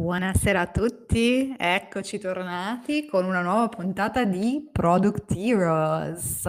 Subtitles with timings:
[0.00, 6.48] Buonasera a tutti, eccoci tornati con una nuova puntata di Product Heroes.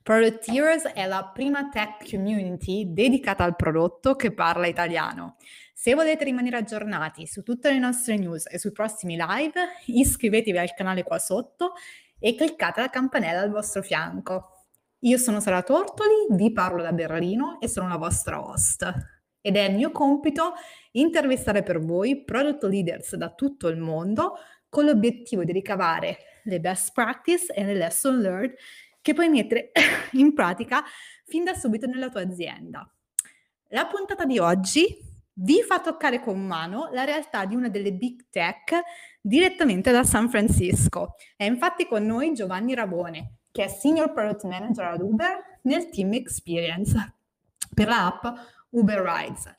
[0.00, 5.34] Product Heroes è la prima tech community dedicata al prodotto che parla italiano.
[5.74, 10.72] Se volete rimanere aggiornati su tutte le nostre news e sui prossimi live, iscrivetevi al
[10.72, 11.72] canale qua sotto
[12.16, 14.52] e cliccate la campanella al vostro fianco.
[15.00, 19.17] Io sono Sara Tortoli, vi parlo da Berlino e sono la vostra host.
[19.48, 20.52] Ed è mio compito
[20.90, 24.34] intervistare per voi product leaders da tutto il mondo
[24.68, 28.54] con l'obiettivo di ricavare le best practice e le lesson learned
[29.00, 29.70] che puoi mettere
[30.12, 30.84] in pratica
[31.24, 32.94] fin da subito nella tua azienda.
[33.68, 34.98] La puntata di oggi
[35.32, 38.82] vi fa toccare con mano la realtà di una delle big tech
[39.18, 41.14] direttamente da San Francisco.
[41.34, 46.12] È infatti con noi Giovanni Rabone, che è Senior Product Manager ad Uber nel Team
[46.12, 47.14] Experience
[47.74, 48.26] per l'app
[48.70, 49.56] Uber Rides.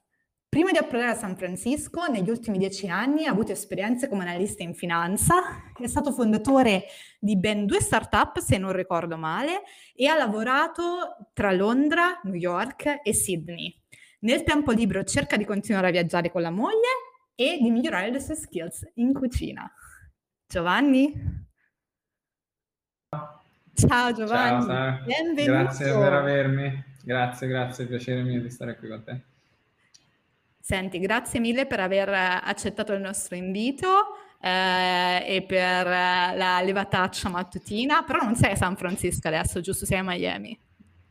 [0.49, 4.63] Prima di approdare a San Francisco, negli ultimi dieci anni ha avuto esperienze come analista
[4.63, 5.35] in finanza,
[5.79, 6.85] è stato fondatore
[7.19, 9.61] di ben due start-up, se non ricordo male,
[9.93, 13.79] e ha lavorato tra Londra, New York e Sydney.
[14.21, 16.97] Nel tempo libero cerca di continuare a viaggiare con la moglie
[17.35, 19.71] e di migliorare le sue skills in cucina.
[20.47, 21.47] Giovanni?
[23.75, 25.61] Ciao Giovanni, Ciao, benvenuto.
[25.63, 29.21] Grazie per avermi, grazie, grazie, piacere mio di stare qui con te.
[30.59, 33.87] Senti, grazie mille per aver accettato il nostro invito
[34.41, 39.85] eh, e per la levataccia mattutina, però non sei a San Francisco adesso, giusto?
[39.85, 40.57] Sei a Miami?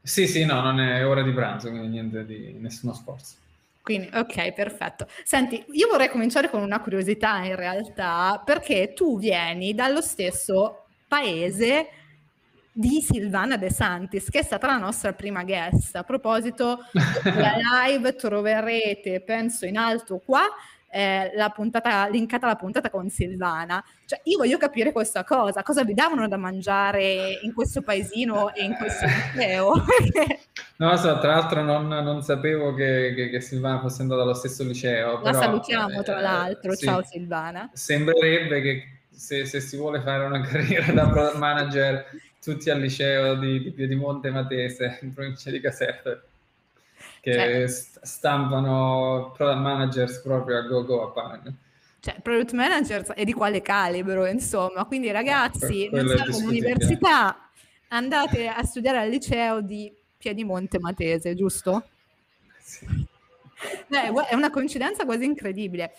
[0.00, 3.34] Sì, sì, no, non è ora di pranzo, quindi niente di nessuno sforzo.
[3.82, 5.06] Quindi, ok, perfetto.
[5.24, 11.88] Senti, io vorrei cominciare con una curiosità in realtà, perché tu vieni dallo stesso paese
[12.78, 15.96] di Silvana De Santis, che è stata la nostra prima guest.
[15.96, 16.78] A proposito,
[17.24, 17.56] la
[17.88, 20.42] live troverete, penso in alto qua,
[20.88, 23.84] eh, la puntata, linkata alla puntata con Silvana.
[24.06, 28.62] Cioè, io voglio capire questa cosa, cosa vi davano da mangiare in questo paesino e
[28.62, 29.72] in questo liceo?
[30.78, 34.62] no, so, tra l'altro non, non sapevo che, che, che, Silvana fosse andata allo stesso
[34.62, 35.14] liceo.
[35.14, 37.70] La però, salutiamo tra eh, l'altro, sì, ciao Silvana.
[37.72, 42.06] Sembrerebbe che se, se, si vuole fare una carriera da product manager
[42.42, 46.22] tutti al liceo di, di Piedimonte Matese, in provincia di Caserta,
[47.20, 51.56] che cioè, stampano product managers proprio a go-go a pane.
[52.00, 54.84] Cioè, product managers e di quale calibro, insomma.
[54.84, 57.50] Quindi ragazzi, eh, non siamo un'università,
[57.88, 61.88] andate a studiare al liceo di Piedimonte Matese, giusto?
[62.60, 63.06] Sì.
[63.88, 65.92] Beh, è una coincidenza quasi incredibile.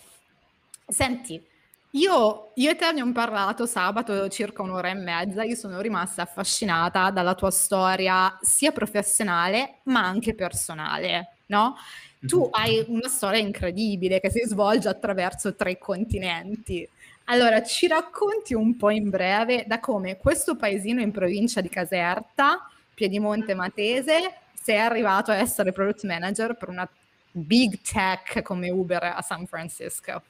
[0.86, 1.44] Senti,
[1.92, 7.10] io, io e te abbiamo parlato sabato circa un'ora e mezza, io sono rimasta affascinata
[7.10, 11.76] dalla tua storia sia professionale ma anche personale, no?
[12.20, 12.48] Tu mhm.
[12.52, 16.86] hai una storia incredibile che si svolge attraverso tre continenti.
[17.24, 22.68] Allora, ci racconti un po' in breve da come questo paesino in provincia di Caserta,
[22.94, 26.88] Piedimonte Matese, sei arrivato a essere product manager per una
[27.32, 30.22] big tech come Uber a San Francisco.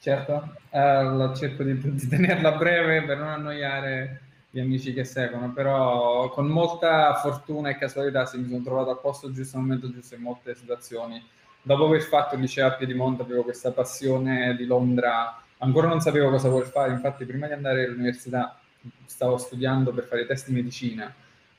[0.00, 6.30] Certo, eh, cerco di, di, tenerla breve per non annoiare gli amici che seguono, però
[6.30, 10.14] con molta fortuna e casualità sì, mi sono trovato al posto giusto al momento giusto
[10.14, 11.22] in molte situazioni.
[11.60, 16.30] Dopo aver fatto il liceo a Piedimonte avevo questa passione di Londra, ancora non sapevo
[16.30, 18.58] cosa voler fare, infatti prima di andare all'università
[19.04, 21.12] stavo studiando per fare i test di medicina,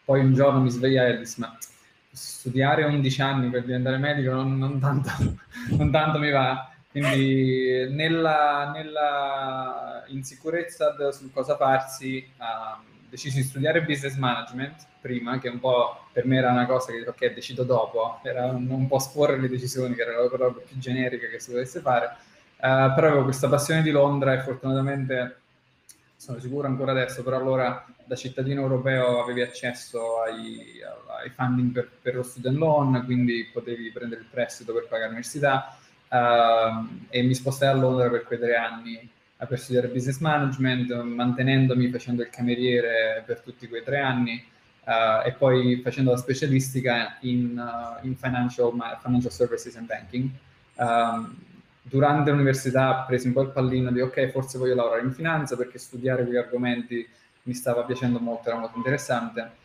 [0.03, 1.55] poi un giorno mi svegliai e dissi ma
[2.09, 5.11] studiare 11 anni per diventare medico non, non, tanto,
[5.77, 13.83] non tanto mi va quindi nella, nella insicurezza su cosa farsi, ho deciso di studiare
[13.83, 18.19] business management prima, che un po' per me era una cosa che ok, decido dopo,
[18.23, 21.51] era un, un po' sporre le decisioni, che era la cosa più generica che si
[21.51, 22.15] potesse fare.
[22.57, 25.37] Uh, però avevo questa passione di Londra e fortunatamente
[26.15, 30.79] sono sicuro ancora adesso, però allora da cittadino europeo avevi accesso ai,
[31.19, 35.75] ai funding per, per, lo student loan, quindi potevi prendere il prestito per pagare l'università
[36.11, 39.09] uh, e mi spostai a Londra per quei tre anni
[39.47, 44.43] per studiare business management, mantenendomi facendo il cameriere per tutti quei tre anni
[44.85, 48.71] uh, e poi facendo la specialistica in, uh, in financial,
[49.01, 50.29] financial, services and banking.
[50.75, 51.35] Um,
[51.81, 55.79] durante l'università presi un po' il pallino di ok, forse voglio lavorare in finanza perché
[55.79, 57.07] studiare quegli argomenti
[57.43, 59.59] mi stava piacendo molto, era molto interessante.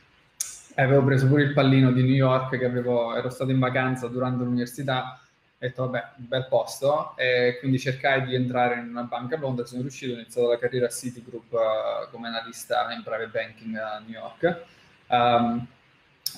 [0.77, 4.45] Avevo preso pure il pallino di New York che avevo, ero stato in vacanza durante
[4.45, 5.21] l'università
[5.59, 9.65] ho detto vabbè, bel posto e quindi cercai di entrare in una banca a Londra,
[9.65, 13.99] sono riuscito, ho iniziato la carriera a Citigroup uh, come analista in private banking a
[14.01, 14.65] New York.
[15.09, 15.67] Um,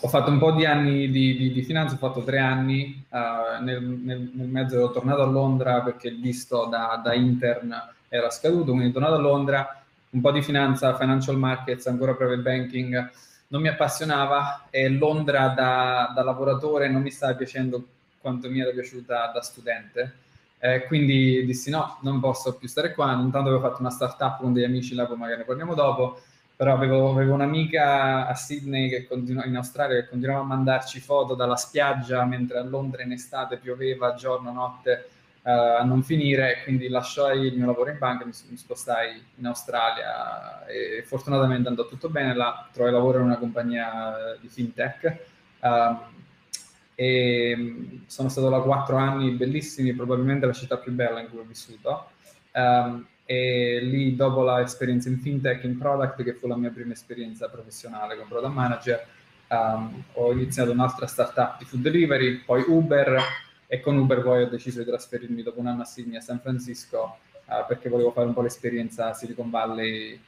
[0.03, 3.61] ho fatto un po' di anni di, di, di finanza, ho fatto tre anni, uh,
[3.61, 7.75] nel, nel, nel, mezzo ero tornato a Londra perché il visto da, da, intern
[8.09, 13.11] era scaduto, quindi tornato a Londra, un po' di finanza, financial markets, ancora private banking,
[13.49, 17.85] non mi appassionava e Londra da, da lavoratore non mi stava piacendo
[18.21, 20.27] quanto mi era piaciuta da studente.
[20.61, 24.53] Eh, quindi dissi no, non posso più stare qua, intanto avevo fatto una startup con
[24.53, 26.21] degli amici là, poi magari ne parliamo dopo,
[26.57, 31.55] però avevo, avevo un'amica a Sydney continu- in Australia che continuava a mandarci foto dalla
[31.55, 35.11] spiaggia mentre a Londra in estate pioveva giorno, notte
[35.43, 39.47] uh, a non finire, quindi lasciai il mio lavoro in banca mi, mi, spostai in
[39.47, 45.17] Australia e fortunatamente andò tutto bene, là trovai lavoro in una compagnia di fintech
[45.61, 46.17] uh,
[47.01, 51.39] e mm, sono stato là quattro anni bellissimi, probabilmente la città più bella in cui
[51.39, 52.11] ho vissuto.
[52.53, 57.49] Um, e lì dopo l'esperienza in fintech, in product, che fu la mia prima esperienza
[57.49, 59.07] professionale come product manager,
[59.47, 63.17] um, ho iniziato un'altra startup di food delivery, poi Uber
[63.69, 66.41] e con Uber poi ho deciso di trasferirmi dopo un anno a Sydney a San
[66.41, 70.21] Francisco uh, perché volevo fare un po' l'esperienza Silicon Valley,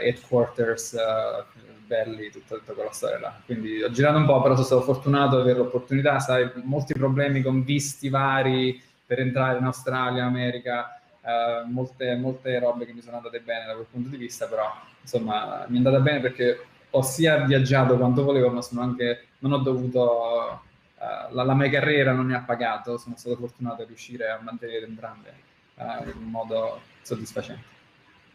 [0.00, 3.40] headquarters, uh, belli, tutta, tutta, quella storia là.
[3.44, 7.42] Quindi ho girato un po', però sono stato fortunato ad avere l'opportunità, sai, molti problemi
[7.42, 13.16] con visti vari per entrare in Australia, America, uh, molte, molte robe che mi sono
[13.16, 17.02] andate bene da quel punto di vista, però insomma mi è andata bene perché ho
[17.02, 20.60] sia viaggiato quanto volevo, ma sono anche, non ho dovuto,
[20.98, 24.40] uh, la, la, mia carriera non mi ha pagato, sono stato fortunato a riuscire a
[24.40, 25.34] mantenere entrambe
[25.74, 27.80] uh, in modo soddisfacente.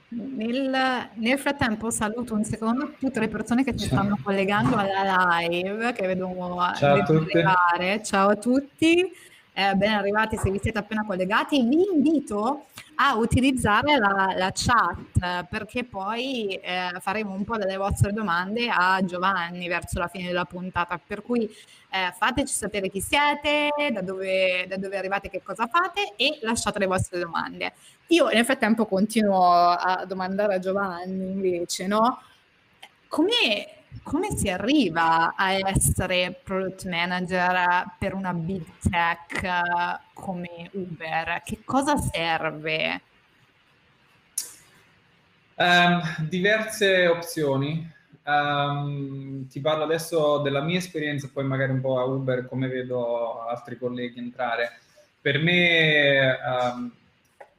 [0.09, 5.92] Nel, nel, frattempo saluto un secondo tutte le persone che si stanno collegando alla live,
[5.92, 6.27] che vedo
[6.75, 7.33] Ciao a tutti.
[8.04, 9.12] Ciao a tutti
[9.57, 11.63] eh, ben arrivati se vi siete appena collegati.
[11.63, 12.68] Vi invito
[12.98, 19.04] a utilizzare la, la chat perché poi eh, faremo un po' delle vostre domande a
[19.04, 21.00] Giovanni verso la fine della puntata.
[21.04, 26.13] Per cui eh, fateci sapere chi siete, da dove, da dove arrivate, che cosa fate
[26.15, 27.74] e lasciate le vostre domande.
[28.10, 32.21] Io nel frattempo continuo a domandare a Giovanni invece, no?
[33.07, 41.42] Come come si arriva a essere product manager per una big tech come Uber?
[41.44, 43.02] Che cosa serve?
[45.56, 47.96] Um, diverse opzioni.
[48.24, 53.42] Um, ti parlo adesso della mia esperienza, poi magari un po' a Uber, come vedo
[53.48, 54.80] altri colleghi entrare.
[55.22, 56.92] Per me um,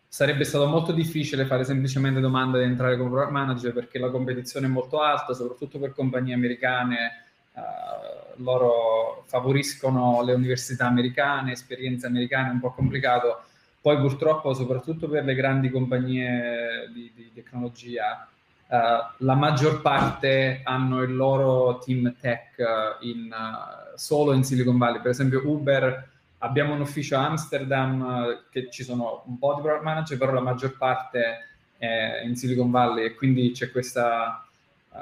[0.08, 4.66] sarebbe stato molto difficile fare semplicemente domanda di entrare come product manager perché la competizione
[4.66, 7.24] è molto alta, soprattutto per compagnie americane.
[7.52, 13.42] Uh, loro favoriscono le università americane, esperienze americane, è un po' complicato.
[13.80, 18.26] Poi purtroppo, soprattutto per le grandi compagnie di, di tecnologia,
[18.68, 18.76] uh,
[19.18, 22.54] la maggior parte hanno il loro team tech
[23.00, 25.00] in, uh, solo in Silicon Valley.
[25.00, 26.08] Per esempio Uber
[26.38, 30.32] Abbiamo un ufficio a Amsterdam eh, che ci sono un po' di product manager, però
[30.32, 31.46] la maggior parte
[31.76, 34.44] è in Silicon Valley e quindi c'è questa,
[34.90, 34.98] uh,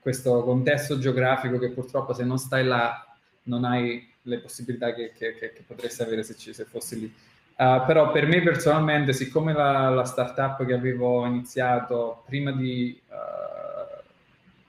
[0.00, 3.04] questo contesto geografico che purtroppo se non stai là
[3.44, 7.14] non hai le possibilità che, che, che, che potresti avere se, ci, se fossi lì.
[7.56, 14.02] Uh, però per me personalmente, siccome la, la, startup che avevo iniziato prima di, uh,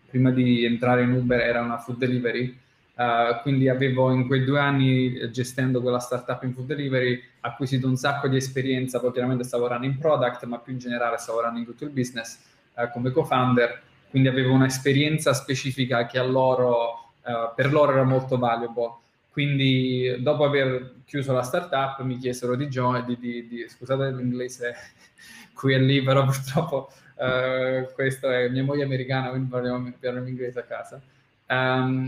[0.10, 2.60] prima di entrare in Uber era una food delivery,
[2.94, 7.88] Uh, quindi avevo in quei due anni eh, gestendo quella startup in food delivery acquisito
[7.88, 11.38] un sacco di esperienza, poi chiaramente stavo lavorando in product, ma più in generale stavo
[11.38, 12.40] lavorando in tutto il business
[12.76, 18.38] uh, come co-founder, quindi avevo un'esperienza specifica che a loro, uh, per loro era molto
[18.38, 19.00] valuable.
[19.31, 23.06] Quindi dopo aver chiuso la startup mi chiesero di join,
[23.68, 24.76] scusate l'inglese
[25.56, 26.92] qui e lì, però purtroppo
[27.94, 31.00] questo è mia moglie americana, quindi parliamo, parliamo inglese a casa.
[31.48, 32.07] Um,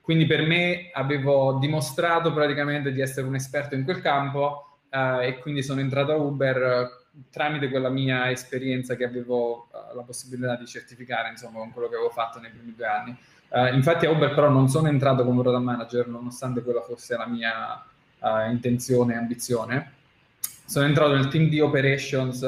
[0.00, 5.38] quindi per me avevo dimostrato praticamente di essere un esperto in quel campo uh, e
[5.38, 10.56] quindi sono entrato a Uber uh, tramite quella mia esperienza che avevo uh, la possibilità
[10.56, 13.16] di certificare, insomma, con quello che avevo fatto nei primi due anni.
[13.74, 17.84] infatti a Uber però non sono entrato come product manager, nonostante quella fosse la mia
[18.50, 19.92] intenzione e ambizione.
[20.64, 22.40] Sono entrato nel team di operations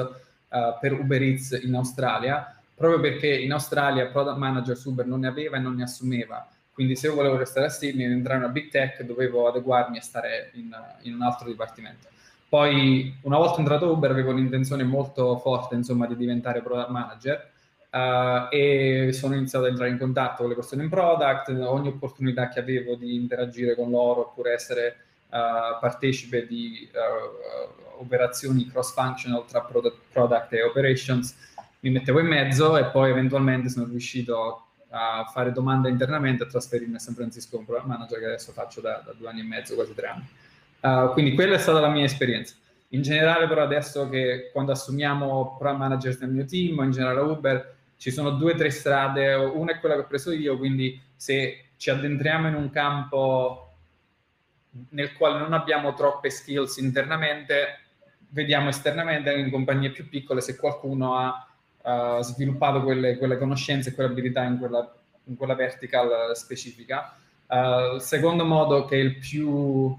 [0.80, 5.56] per Uber Eats in Australia, proprio perché in Australia product manager Uber non ne aveva
[5.56, 8.52] e non ne assumeva quindi se io volevo restare a Sydney ed entrare in una
[8.52, 12.08] big tech dovevo adeguarmi e stare in, in, un altro dipartimento.
[12.48, 17.50] Poi una volta entrato a Uber avevo un'intenzione molto forte insomma di diventare product manager
[17.90, 22.48] uh, e sono iniziato ad entrare in contatto con le persone in product, ogni opportunità
[22.48, 24.96] che avevo di interagire con loro oppure essere
[25.28, 31.50] uh, partecipe di uh, operazioni cross-functional tra product, product e operations
[31.80, 36.96] mi mettevo in mezzo e poi eventualmente sono riuscito a fare domanda internamente e trasferirmi
[36.96, 39.74] a San Francisco un program manager che adesso faccio da, da, due anni e mezzo,
[39.74, 40.26] quasi tre anni.
[40.80, 42.54] Uh, quindi quella è stata la mia esperienza.
[42.88, 47.20] In generale però adesso che quando assumiamo program manager nel mio team o in generale
[47.20, 51.00] Uber ci sono due o tre strade, una è quella che ho preso io, quindi
[51.16, 53.74] se ci addentriamo in un campo
[54.90, 57.80] nel quale non abbiamo troppe skills internamente,
[58.28, 61.46] vediamo esternamente in compagnie più piccole se qualcuno ha
[61.82, 64.92] uh, sviluppato quelle, quelle, conoscenze e quelle abilità in quella,
[65.24, 67.14] in quella vertical specifica.
[67.46, 69.98] Uh, il secondo modo, che è il più uh,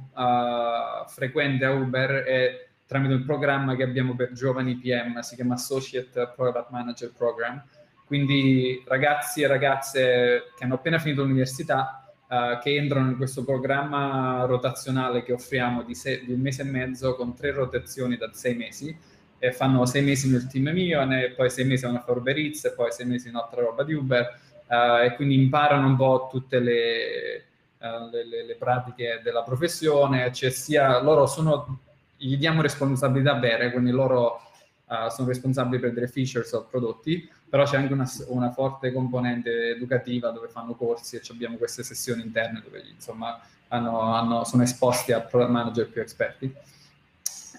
[1.08, 6.32] frequente a Uber, è tramite un programma che abbiamo per giovani PM, si chiama Associate
[6.36, 7.64] Product Manager Program.
[8.06, 11.98] Quindi ragazzi e ragazze che hanno appena finito l'università
[12.34, 16.66] Uh, che entrano in questo programma rotazionale che offriamo di, se- di, un mese e
[16.66, 18.98] mezzo con tre rotazioni da sei mesi
[19.44, 22.72] e fanno sei mesi nel team mio, e poi sei mesi vanno a Eats, e
[22.72, 26.60] poi sei mesi in altra roba di Uber, uh, e quindi imparano un po' tutte
[26.60, 27.44] le,
[27.78, 31.80] uh, le, le, pratiche della professione, cioè sia loro sono,
[32.16, 34.40] gli diamo responsabilità vere, quindi loro
[34.86, 39.72] uh, sono responsabili per delle features o prodotti, però c'è anche una, una, forte componente
[39.72, 45.12] educativa dove fanno corsi e abbiamo queste sessioni interne dove insomma hanno, hanno, sono esposti
[45.12, 46.72] a manager più esperti.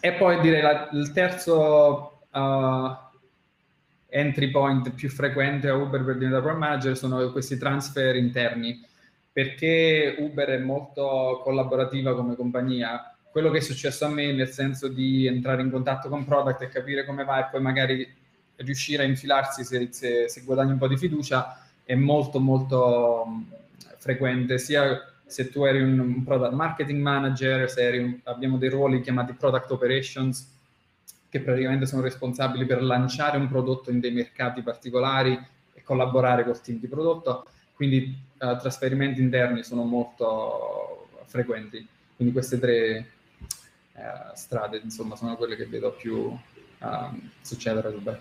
[0.05, 2.95] E poi direi la, il terzo uh,
[4.07, 8.85] entry point più frequente a Uber per diventare program manager sono questi transfer interni,
[9.33, 13.17] perché Uber è molto collaborativa come compagnia.
[13.31, 16.69] Quello che è successo a me, nel senso di entrare in contatto con product e
[16.69, 18.07] capire come va e poi magari
[18.57, 23.25] riuscire a infilarsi se, se, se guadagni un po' di fiducia, è molto molto
[23.97, 29.71] frequente, sia se tu eri un, product marketing manager, un, abbiamo dei ruoli chiamati product
[29.71, 30.53] operations,
[31.29, 35.33] che praticamente sono responsabili per lanciare un prodotto in dei mercati particolari
[35.73, 37.47] e collaborare col team di prodotto.
[37.75, 41.85] Quindi uh, trasferimenti interni sono molto frequenti.
[42.15, 43.11] Quindi queste tre
[43.95, 46.39] uh, strade, insomma, sono quelle che vedo più uh,
[47.41, 47.91] succedere.
[47.91, 48.19] Vabbè.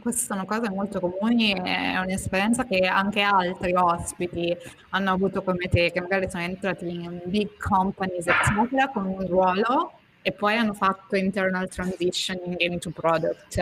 [0.00, 4.56] Queste sono cose molto comuni, è un'esperienza che anche altri ospiti
[4.90, 9.92] hanno avuto come te, che magari sono entrati in big companies, eccetera, con un ruolo
[10.22, 13.58] e poi hanno fatto internal transitioning into product,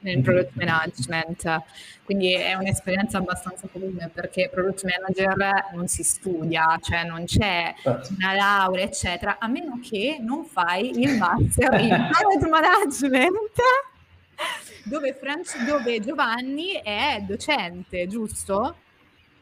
[0.00, 1.62] nel product management.
[2.04, 8.14] Quindi è un'esperienza abbastanza comune perché product manager non si studia, cioè non c'è certo.
[8.16, 13.60] una laurea, eccetera, a meno che non fai il master in product management
[14.84, 18.76] dove, Franci, dove Giovanni è docente, giusto?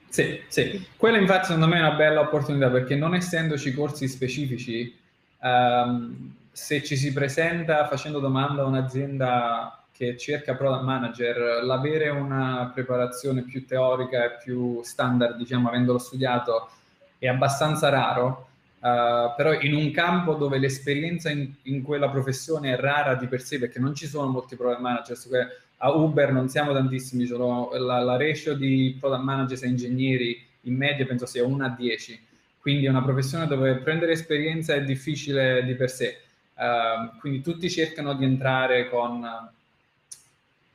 [0.08, 0.86] Sì, sì.
[0.96, 4.94] Quella infatti secondo me è una bella opportunità perché non essendoci corsi specifici,
[5.40, 12.70] um, se ci si presenta facendo domanda a un'azienda che cerca product manager, l'avere una
[12.74, 16.70] preparazione più teorica e più standard, diciamo, avendolo studiato,
[17.18, 18.48] è abbastanza raro
[18.82, 23.40] Uh, però in un campo dove l'esperienza in, in, quella professione è rara di per
[23.40, 25.28] sé, perché non ci sono molti product managers,
[25.76, 30.74] a Uber non siamo tantissimi, sono, la, la, ratio di product managers e ingegneri in
[30.74, 32.20] media penso sia 1 a 10,
[32.58, 36.18] quindi è una professione dove prendere esperienza è difficile di per sé,
[36.54, 39.48] uh, quindi tutti cercano di entrare con,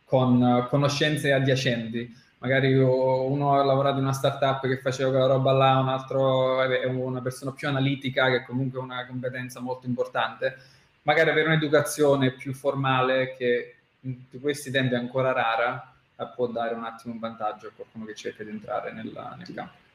[0.06, 5.80] con conoscenze adiacenti magari uno ha lavorato in una startup che faceva quella roba là,
[5.80, 10.58] un altro è una persona più analitica che comunque ha una competenza molto importante,
[11.04, 15.94] magari avere un'educazione più formale che in questi tempi è ancora rara
[16.36, 19.86] può dare un attimo un vantaggio a qualcuno che cerca di entrare nella, nel campo.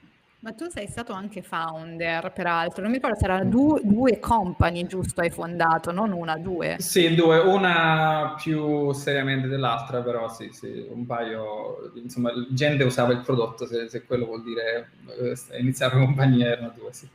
[0.42, 2.82] Ma tu sei stato anche founder, peraltro.
[2.82, 6.78] Non mi ricordo se erano due, due company, giusto, hai fondato, non una, due.
[6.80, 13.20] Sì, due, una più seriamente dell'altra, però sì, sì, un paio, insomma, gente usava il
[13.20, 17.08] prodotto, se, se quello vuol dire eh, iniziare una compagnia, erano due, sì.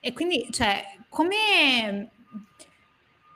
[0.00, 2.08] E quindi, cioè, come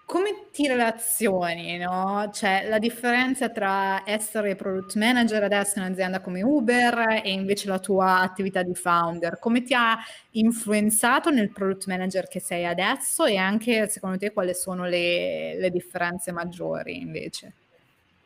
[0.06, 2.30] come ti relazioni, no?
[2.32, 7.80] Cioè, la differenza tra essere product manager adesso in un'azienda come Uber e invece la
[7.80, 9.98] tua attività di founder, come ti ha
[10.30, 15.70] influenzato nel product manager che sei adesso e anche secondo te quali sono le, le
[15.70, 17.52] differenze maggiori invece?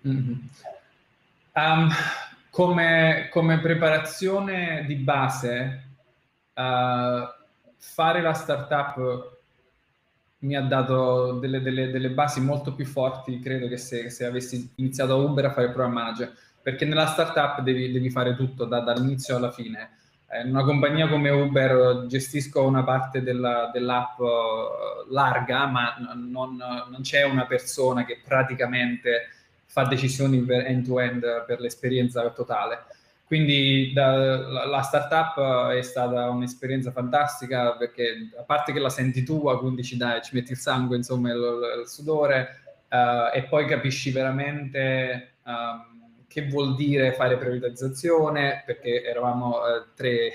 [0.06, 0.38] Mm-hmm.
[1.54, 1.88] Um,
[2.50, 5.82] come, come, preparazione di base,
[6.52, 7.25] uh,
[7.78, 9.38] fare la startup
[10.40, 14.73] mi ha dato delle, delle, delle, basi molto più forti, credo, che se, se, avessi
[14.76, 16.32] iniziato a Uber a fare program manager,
[16.62, 19.90] perché nella startup devi, devi fare tutto da, dall'inizio alla fine.
[20.30, 26.56] Eh, in una compagnia come Uber gestisco una parte della, dell'app uh, larga, ma non,
[26.56, 29.28] non, c'è una persona che praticamente
[29.66, 32.78] fa decisioni end-to-end per l'esperienza totale.
[33.30, 39.22] Quindi da, la, la, startup è stata un'esperienza fantastica perché a parte che la senti
[39.22, 43.66] tua, quindi ci, dai, ci metti il sangue, insomma, il, il sudore, uh, e poi
[43.66, 50.32] capisci veramente um, che vuol dire fare prioritizzazione, perché eravamo uh, tre,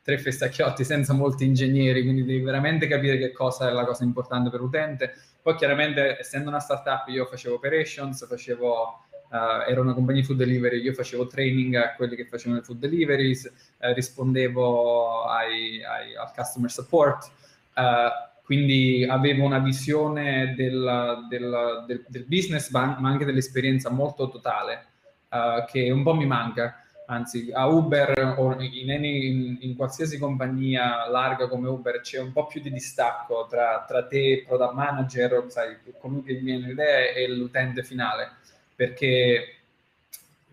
[0.00, 4.50] tre festacchiotti senza molti ingegneri, quindi devi veramente capire che cosa è la cosa importante
[4.50, 5.14] per l'utente.
[5.42, 10.38] Poi chiaramente, essendo una startup, io facevo operations, facevo Uh, ero una compagnia di food
[10.38, 13.44] delivery, io facevo training a quelli che facevano le food deliveries,
[13.78, 17.30] uh, rispondevo ai, ai, al customer support,
[17.76, 24.86] uh, quindi avevo una visione del, del, del, del business, ma anche dell'esperienza molto totale,
[25.70, 26.82] che un po' mi manca.
[27.06, 32.46] Anzi, a Uber o in, in, in, qualsiasi compagnia larga come Uber c'è un po'
[32.46, 37.84] più di distacco tra, tra te, product manager, sai, colui che viene l'idea e l'utente
[37.84, 38.38] finale
[38.80, 39.56] perché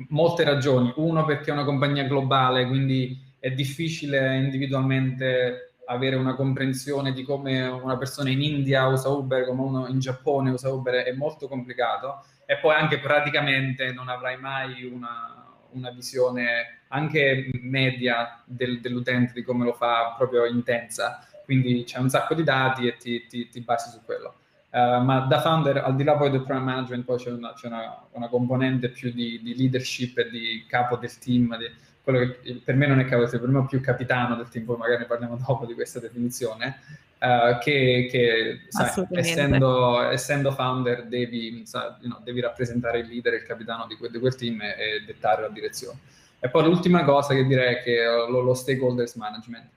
[0.10, 0.91] molte ragioni.
[0.98, 7.65] Uno, perché è una compagnia globale, quindi è difficile individualmente avere una comprensione di come
[7.65, 12.25] una persona in India usa Uber, come uno in Giappone usa Uber, è molto complicato.
[12.46, 19.41] E poi anche praticamente non avrai mai una, una visione anche media del, dell'utente di
[19.41, 21.25] come lo fa proprio intensa.
[21.46, 24.39] Quindi c'è un sacco di dati e ti, ti, ti basi su quello.
[24.70, 27.68] Uh, ma da founder, al di là poi del program management, poi c'è una, c'è
[27.68, 31.72] una, una componente più di, di, leadership e di capo del team, di,
[32.04, 34.78] quello che per me non è capo, per me è più capitano del team, poi
[34.78, 36.82] magari ne parliamo dopo di questa definizione,
[37.20, 43.36] uh, che, che sai, essendo, essendo, founder devi, sai, you know, devi, rappresentare il leader,
[43.36, 45.98] il capitano di quel, di quel team e, e, dettare la direzione.
[46.40, 49.70] E poi l'ultima cosa che direi è che lo, lo stakeholders management,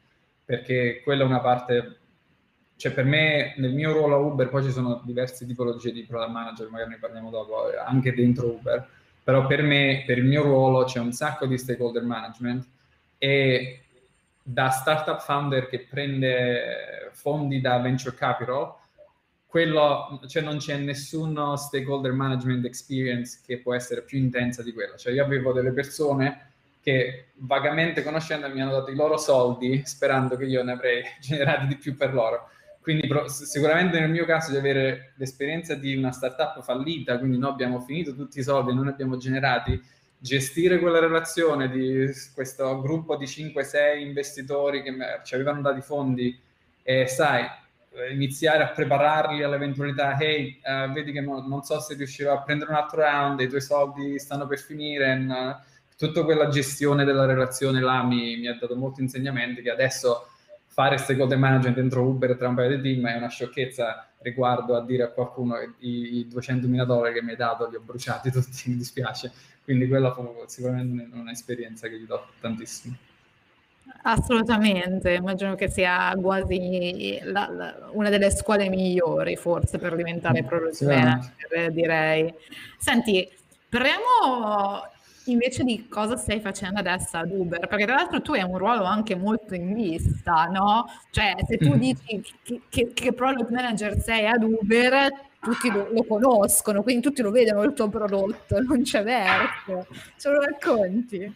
[0.45, 2.00] perché quella è una parte
[2.81, 6.31] cioè per me nel mio ruolo a Uber poi ci sono diverse tipologie di product
[6.31, 8.89] manager, magari ne parliamo dopo, anche dentro Uber,
[9.23, 12.67] però per me, per il mio ruolo c'è un sacco di stakeholder management
[13.19, 13.83] e
[14.43, 18.73] da startup founder che prende fondi da venture capital,
[19.45, 24.97] quello, cioè non c'è nessuno stakeholder management experience che può essere più intensa di quella.
[24.97, 30.39] Cioè io avevo delle persone che vagamente conoscendomi mi hanno dato i loro soldi sperando
[30.39, 32.49] che io ne avrei generati di più per loro
[32.81, 37.81] quindi sicuramente nel mio caso di avere l'esperienza di una startup fallita, quindi noi abbiamo
[37.81, 39.81] finito tutti i soldi, non abbiamo generati,
[40.19, 44.93] gestire quella relazione di questo gruppo di 5-6 investitori che
[45.25, 46.39] ci avevano dato i fondi
[46.83, 47.47] e sai,
[48.13, 52.71] iniziare a prepararli all'eventualità, hey, uh, vedi che no, non so se riuscirò a prendere
[52.71, 55.55] un altro round, i tuoi soldi stanno per finire, uh,
[55.97, 60.30] tutta quella gestione della relazione là mi, mi ha dato molti insegnamenti che adesso
[60.81, 64.83] fare stakeholder management dentro Uber tra un paio di team è una sciocchezza riguardo a
[64.83, 68.63] dire a qualcuno i, i 200.000 dollari che mi hai dato li ho bruciati tutti,
[68.71, 69.31] mi dispiace.
[69.63, 72.97] Quindi quella fu sicuramente un'esperienza che gli do tantissimo.
[74.03, 80.47] Assolutamente, immagino che sia quasi la, la, una delle scuole migliori forse per diventare mm,
[80.47, 82.33] product manager, direi.
[82.79, 83.29] Senti,
[83.69, 84.89] parliamo
[85.25, 88.85] invece di cosa stai facendo adesso ad Uber, perché tra l'altro tu hai un ruolo
[88.85, 90.87] anche molto in vista, no?
[91.11, 91.79] Cioè, se tu mm.
[91.79, 95.09] dici che, che, che product manager sei ad Uber,
[95.41, 99.87] tutti lo, lo, conoscono, quindi tutti lo vedono il tuo prodotto, non c'è verso.
[100.17, 101.33] Ce lo racconti?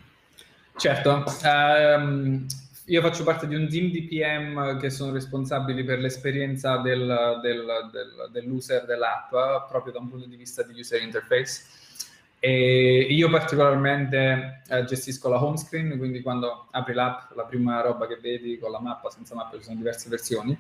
[0.76, 2.44] Certo, um,
[2.86, 7.64] io faccio parte di un team di PM che sono responsabili per l'esperienza del, del,
[7.92, 9.30] del, dell'user dell'app,
[9.68, 11.82] proprio da un punto di vista di user interface.
[12.44, 18.06] E io particolarmente eh, gestisco la home screen, quindi quando apri l'app, la prima roba
[18.06, 20.54] che vedi con la mappa, senza mappa, ci sono diverse versioni.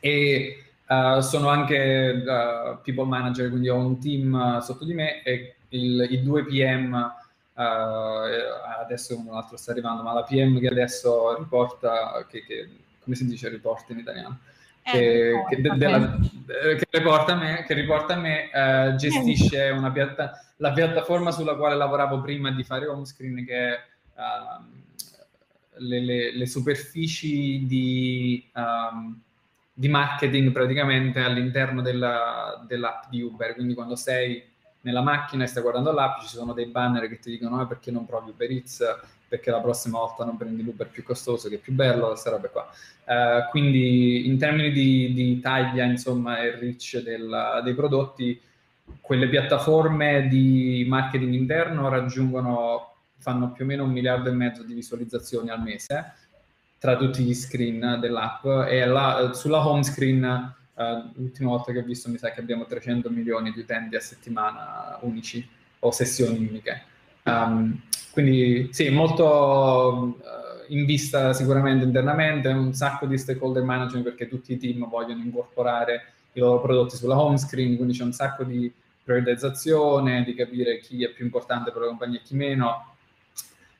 [0.00, 5.22] E uh, sono anche uh, people manager, quindi ho un team uh, sotto di me
[5.22, 7.10] e il, i due PM,
[7.54, 12.68] adesso un altro sta arrivando, ma la PM che adesso riporta, che, che
[13.02, 14.40] come si dice riporta in italiano?
[14.90, 19.90] Che, che, de, della, che, riporta a me, che riporta a me uh, gestisce una
[19.90, 23.80] piatta, la piattaforma sulla quale lavoravo prima di fare home screen che è
[24.14, 24.64] uh,
[25.78, 29.20] le, le, le, superfici di, um,
[29.72, 34.42] di, marketing praticamente all'interno della, dell'app di Uber, quindi quando sei
[34.80, 37.90] nella macchina e stai guardando l'app ci sono dei banner che ti dicono ah, perché
[37.90, 38.82] non provi Uber Eats
[39.28, 42.68] perché la prossima volta non prendi l'Uber più costoso che è più bello, robe qua.
[43.04, 48.40] Uh, quindi in termini di, di, taglia, insomma, e reach del, dei prodotti,
[49.00, 54.72] quelle piattaforme di marketing interno raggiungono, fanno più o meno un miliardo e mezzo di
[54.72, 56.14] visualizzazioni al mese
[56.78, 60.82] tra tutti gli screen dell'app e la, sulla home screen uh,
[61.14, 64.96] l'ultima volta che ho visto mi sa che abbiamo 300 milioni di utenti a settimana
[65.02, 65.46] unici
[65.80, 66.82] o sessioni uniche.
[67.28, 67.80] Um,
[68.12, 74.52] quindi sì, molto uh, in vista sicuramente internamente, un sacco di stakeholder management perché tutti
[74.54, 78.72] i team vogliono incorporare i loro prodotti sulla home screen, quindi c'è un sacco di
[79.02, 82.94] prioritizzazione, di capire chi è più importante per la compagnia e chi meno.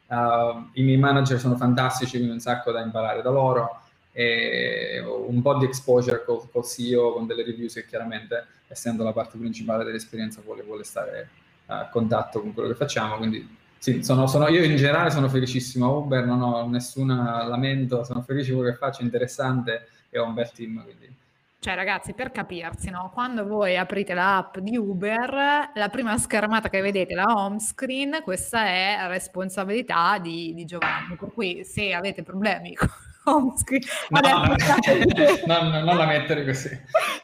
[0.07, 3.83] Uh, I miei manager sono fantastici, quindi un sacco da imparare da loro
[4.13, 9.13] e un po' di exposure col, col CEO, con delle reviews che chiaramente, essendo la
[9.13, 11.29] parte principale dell'esperienza, vuole, vuole stare
[11.69, 15.87] a contatto con quello che facciamo, quindi sì, sono, sono, io in generale sono felicissimo
[15.87, 20.19] a Uber, non ho nessun lamento, sono felice di quello che faccio, è interessante e
[20.19, 20.83] ho un bel team.
[20.83, 21.15] Quindi.
[21.61, 23.11] Cioè ragazzi, per capirsi, no?
[23.13, 28.67] quando voi aprite l'app di Uber, la prima schermata che vedete, la home screen, questa
[28.67, 32.89] è responsabilità di, di Giovanni, per cui se avete problemi con
[33.25, 33.83] home screen...
[34.09, 36.71] No, no, no, non la mettere così.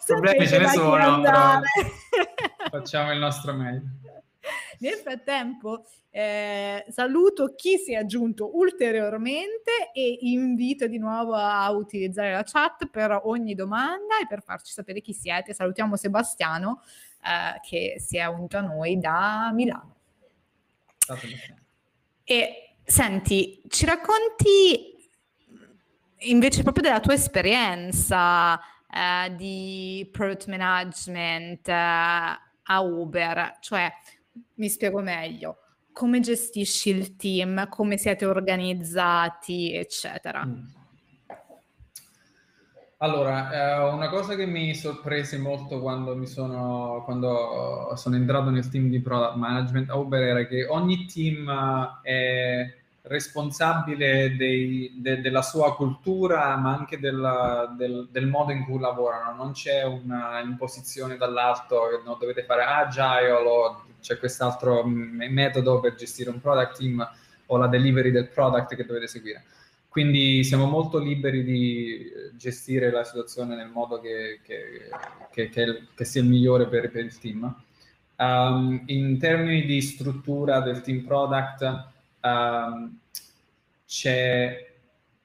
[0.07, 1.61] Problemi ce ne sono, però
[2.71, 3.83] facciamo il nostro meglio.
[4.81, 12.33] Nel frattempo eh, saluto chi si è aggiunto ulteriormente e invito di nuovo a utilizzare
[12.33, 15.55] la chat per ogni domanda e per farci sapere chi siete.
[15.55, 16.83] Salutiamo Sebastiano
[17.23, 19.97] eh, che si è unito a noi da Milano.
[22.25, 24.93] E senti, ci racconti
[26.19, 28.59] invece proprio della tua esperienza
[28.91, 33.93] eh, di product management eh, a Uber, cioè
[34.55, 35.59] mi spiego meglio.
[35.93, 37.69] Come gestisci il team?
[37.69, 40.45] Come siete organizzati, eccetera?
[40.45, 40.83] Mm.
[42.99, 48.89] Allora, eh, una cosa che mi sorprese molto quando, sono, quando sono entrato nel team
[48.89, 55.75] di product management a Uber era che ogni team è responsabile dei, de, della sua
[55.75, 59.35] cultura, ma anche del, del, del, modo in cui lavorano.
[59.35, 66.29] Non c'è un'imposizione dall'alto che no, dovete fare agile o c'è quest'altro metodo per gestire
[66.29, 67.09] un product team
[67.47, 69.45] o la delivery del product che dovete seguire.
[69.89, 74.91] Quindi siamo molto liberi di gestire la situazione nel modo che, che,
[75.31, 77.63] che, che sia il migliore per, per il team.
[78.17, 81.89] Um, in termini di struttura del team product,
[82.21, 82.99] um,
[83.87, 84.74] c'è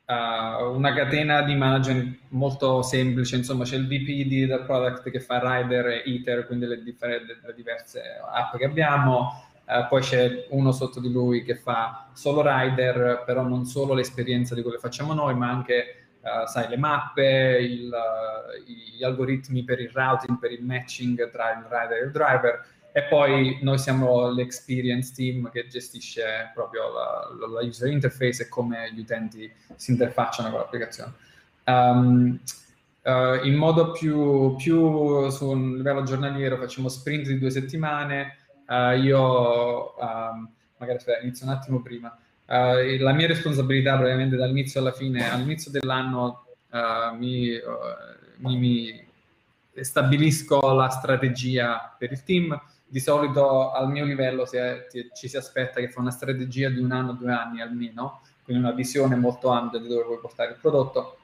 [0.09, 5.19] uh, una catena di management molto semplice, insomma c'è il VP di, del product che
[5.19, 10.47] fa Rider e Ether, quindi le, differ- le diverse app che abbiamo, uh, poi c'è
[10.49, 14.81] uno sotto di lui che fa solo Rider, però non solo l'esperienza di quello che
[14.81, 20.37] facciamo noi, ma anche Uh, sai, le mappe, il, uh, gli algoritmi per il routing,
[20.37, 25.49] per il matching tra il rider e il driver e poi noi siamo l'experience team
[25.51, 31.13] che gestisce proprio la, la, user interface e come gli utenti si interfacciano con l'applicazione.
[31.65, 32.39] Um,
[33.03, 38.37] uh, in modo più, più su un livello giornaliero facciamo sprint di due settimane.
[38.67, 42.17] Uh, io, um, magari aspetta, inizio un attimo prima.
[42.47, 46.45] Uh, la mia responsabilità probabilmente dall'inizio alla fine, all'inizio dell'anno
[47.17, 47.59] mi,
[48.37, 49.07] mi, mi
[49.83, 55.37] stabilisco la strategia per il team, di solito al mio livello si è, ci si
[55.37, 59.49] aspetta che fa una strategia di un anno, due anni almeno, quindi una visione molto
[59.49, 61.17] ampia di dove vuoi portare il prodotto.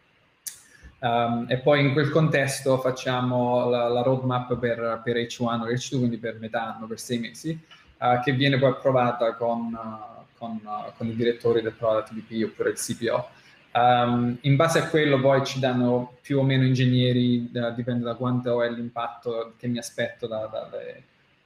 [1.00, 5.98] Um, e poi in quel contesto facciamo la, la roadmap per, per, H1 o H2,
[5.98, 7.60] quindi per metà anno, per sei mesi,
[7.98, 12.46] uh, che viene poi approvata con, uh, con, uh, con, i direttori del product VP
[12.46, 13.30] oppure il CPO.
[13.74, 18.64] Um, in base a quello poi ci danno più o meno ingegneri, dipende da quanto
[18.64, 20.70] è l'impatto che mi aspetto da,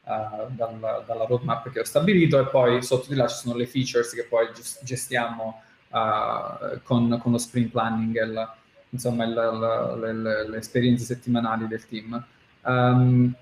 [0.09, 3.67] uh, dalla, dalla, roadmap che ho stabilito e poi sotto di là ci sono le
[3.67, 4.47] features che poi
[4.81, 8.55] gestiamo uh, con, con, lo sprint planning e la,
[8.89, 12.23] insomma il, la, le, le, esperienze settimanali del team.
[12.63, 13.33] Um,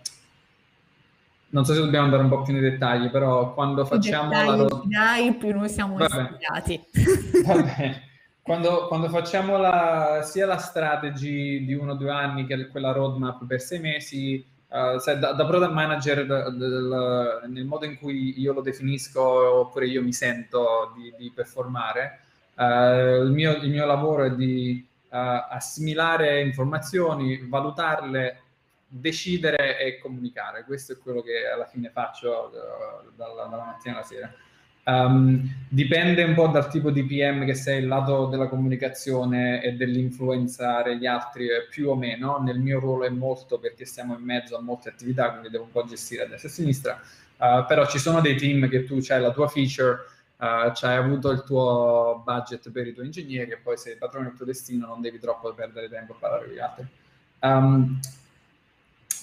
[1.49, 4.55] non so se dobbiamo andare un po' più nei dettagli, però quando facciamo dettagli, la
[4.55, 4.85] roadmap...
[4.85, 6.37] Dai, più noi siamo bene.
[8.41, 13.45] Quando, quando, facciamo la, sia la strategy di uno o due anni che quella roadmap
[13.45, 18.37] per sei mesi, Uh, se, da, da, product manager da, da, nel modo in cui
[18.37, 22.19] io lo definisco oppure io mi sento di, di performare,
[22.55, 28.41] uh, il, mio, il, mio, lavoro è di uh, assimilare informazioni, valutarle,
[28.87, 30.65] decidere e comunicare.
[30.65, 32.51] Questo è quello che alla fine faccio
[33.15, 34.33] dalla, dalla mattina alla sera.
[34.87, 39.73] Um, dipende un po' dal tipo di PM che sei, il lato della comunicazione e
[39.73, 42.37] dell'influenzare gli altri più o meno.
[42.37, 45.71] Nel mio ruolo è molto perché stiamo in mezzo a molte attività, quindi devo un
[45.71, 47.01] po' gestire a destra e a sinistra.
[47.37, 50.05] Uh, però ci sono dei team che tu hai la tua feature,
[50.37, 54.37] uh, hai avuto il tuo budget per i tuoi ingegneri e poi sei padrone del
[54.37, 56.87] tuo destino, non devi troppo perdere tempo a parlare con gli altri.
[57.41, 57.99] Um,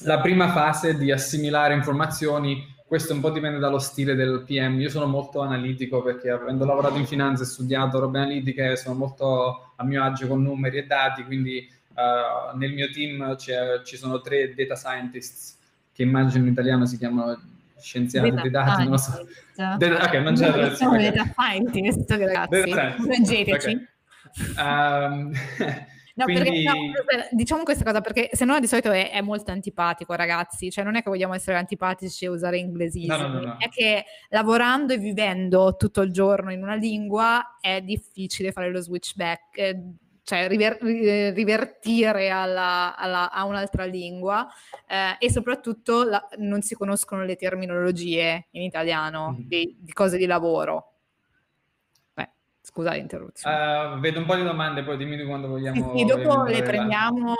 [0.02, 4.78] la prima fase di assimilare informazioni questo un po' dipende dallo stile del PM.
[4.78, 9.72] Io sono molto analitico perché avendo lavorato in finanza e studiato robe analitiche sono molto
[9.74, 14.54] a mio agio con numeri e dati, quindi uh, nel mio team ci sono tre
[14.54, 15.56] data scientists
[15.92, 17.36] che immagino in italiano si chiamano
[17.80, 19.26] scienziati dei dati, non lo so.
[19.56, 22.74] Data, ok, non c'è la Siamo data scientist, ragazzi.
[23.08, 23.88] Leggeteci.
[24.52, 24.54] Okay.
[24.56, 25.32] Um,
[26.16, 26.44] No, Quindi...
[26.44, 26.74] perché, no,
[27.32, 30.70] diciamo questa cosa perché se no di solito è, è, molto antipatico, ragazzi.
[30.70, 34.92] Cioè, non è che vogliamo essere antipatici e usare inglesismi, no, no, è che lavorando
[34.92, 39.58] e vivendo tutto il giorno in una lingua è difficile fare lo switch back.
[39.58, 39.82] Eh,
[40.24, 44.48] cioè river- rivertire alla, alla, a un'altra lingua
[44.88, 49.46] eh, e soprattutto la, non si conoscono le terminologie in italiano mm.
[49.46, 50.93] di, di cose di lavoro.
[52.66, 53.94] Scusa l'interruzione.
[53.94, 55.92] Uh, vedo un po' di domande, poi dimmi quando vogliamo.
[55.92, 57.34] Sì, sì dopo le prendiamo,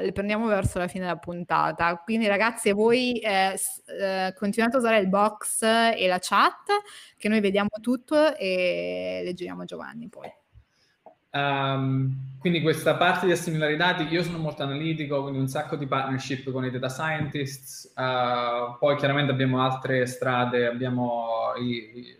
[0.00, 1.94] le prendiamo, verso la fine della puntata.
[1.98, 3.60] Quindi, ragazzi, voi eh,
[4.00, 6.64] eh, continuate a usare il box e la chat,
[7.18, 10.32] che noi vediamo tutto e leggiamo Giovanni poi.
[11.30, 15.76] Um, quindi questa parte di assimilare i dati, io sono molto analitico, quindi un sacco
[15.76, 22.16] di partnership con i data scientists, uh, poi chiaramente abbiamo altre strade, abbiamo i, i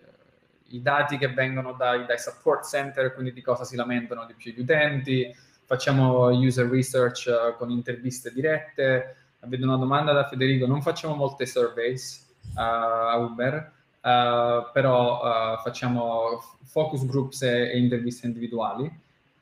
[0.70, 4.60] dati che vengono dai, dai, support center, quindi di cosa si lamentano di più gli
[4.60, 9.16] utenti, facciamo user research uh, con interviste dirette.
[9.40, 16.42] Vedo una domanda da Federico, non facciamo molte surveys uh, a Uber, uh, però facciamo
[16.64, 18.90] focus groups e, e interviste individuali.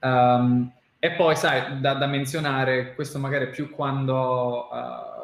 [0.00, 4.68] Um, e poi, sai, da, da, menzionare, questo magari più quando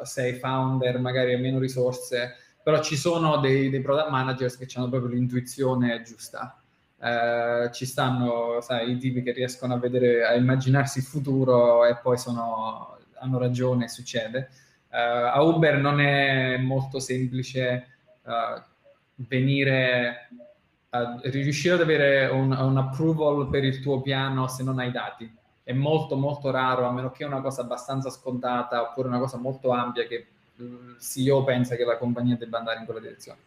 [0.03, 4.89] sei founder, magari hai meno risorse, però ci sono dei, dei product managers che hanno
[4.89, 6.61] proprio l'intuizione giusta.
[6.99, 11.97] Eh, ci stanno, sai, i tipi che riescono a vedere, a immaginarsi il futuro e
[11.97, 14.51] poi sono, hanno ragione, succede.
[14.89, 17.87] Eh, a Uber non è molto semplice
[18.23, 18.61] uh,
[19.17, 20.29] venire
[20.95, 25.31] a riuscire ad avere un, un, approval per il tuo piano se non hai dati.
[25.63, 29.71] È molto molto raro, a meno che una cosa abbastanza scontata oppure una cosa molto
[29.71, 30.27] ampia che
[30.63, 33.39] il CEO pensa che la compagnia debba andare in quella direzione.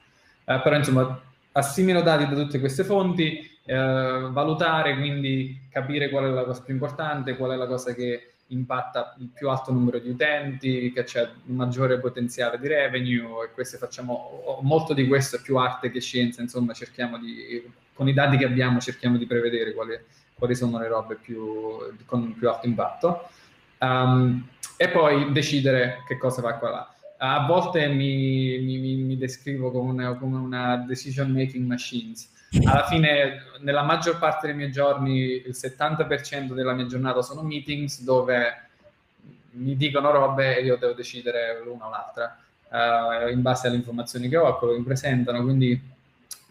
[0.45, 1.21] Eh, però insomma,
[1.53, 6.73] assimilo dati da tutte queste fonti, eh, valutare, quindi capire qual è la cosa più
[6.73, 11.27] importante, qual è la cosa che impatta il più alto numero di utenti, che c'è
[11.45, 15.99] un maggiore potenziale di revenue e queste facciamo molto di questo è più arte che
[15.99, 19.97] scienza, insomma cerchiamo di, con i dati che abbiamo cerchiamo di prevedere quali,
[20.35, 23.29] quali sono le robe più, con più alto impatto
[23.79, 24.47] um,
[24.77, 30.17] e poi decidere che cosa fa qua là a volte mi, mi, mi descrivo come
[30.17, 32.31] come una, decision making machines.
[32.63, 38.01] Alla fine, nella maggior parte dei miei giorni, il 70% della mia giornata sono meetings
[38.01, 38.69] dove
[39.51, 42.37] mi dicono robe e io devo decidere l'una o l'altra
[42.69, 45.41] uh, in base alle informazioni che ho, a quello che mi presentano.
[45.43, 45.81] Quindi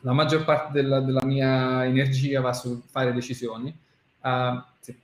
[0.01, 3.75] la maggior parte della, della mia energia va su fare decisioni.
[4.21, 4.97] Uh, sì,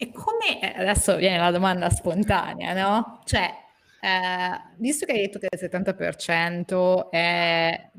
[0.00, 3.20] e come adesso viene la domanda spontanea, no?
[3.24, 3.52] Cioè,
[4.00, 7.90] eh, visto che hai detto che il 70% è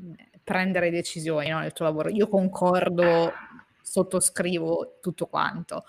[0.42, 3.32] prendere decisioni no, nel tuo lavoro, io concordo,
[3.82, 5.84] sottoscrivo tutto quanto.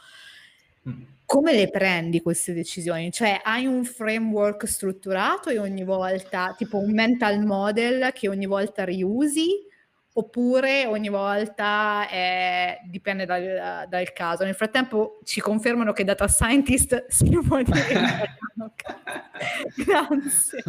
[0.87, 1.01] Mm.
[1.25, 3.11] Come le prendi queste decisioni?
[3.11, 8.83] Cioè hai un framework strutturato e ogni volta, tipo un mental model che ogni volta
[8.83, 9.69] riusi?
[10.13, 14.43] Oppure ogni volta è, dipende dal, dal, caso.
[14.43, 18.37] Nel frattempo ci confermano che data scientist si può dire
[19.75, 20.63] Grazie.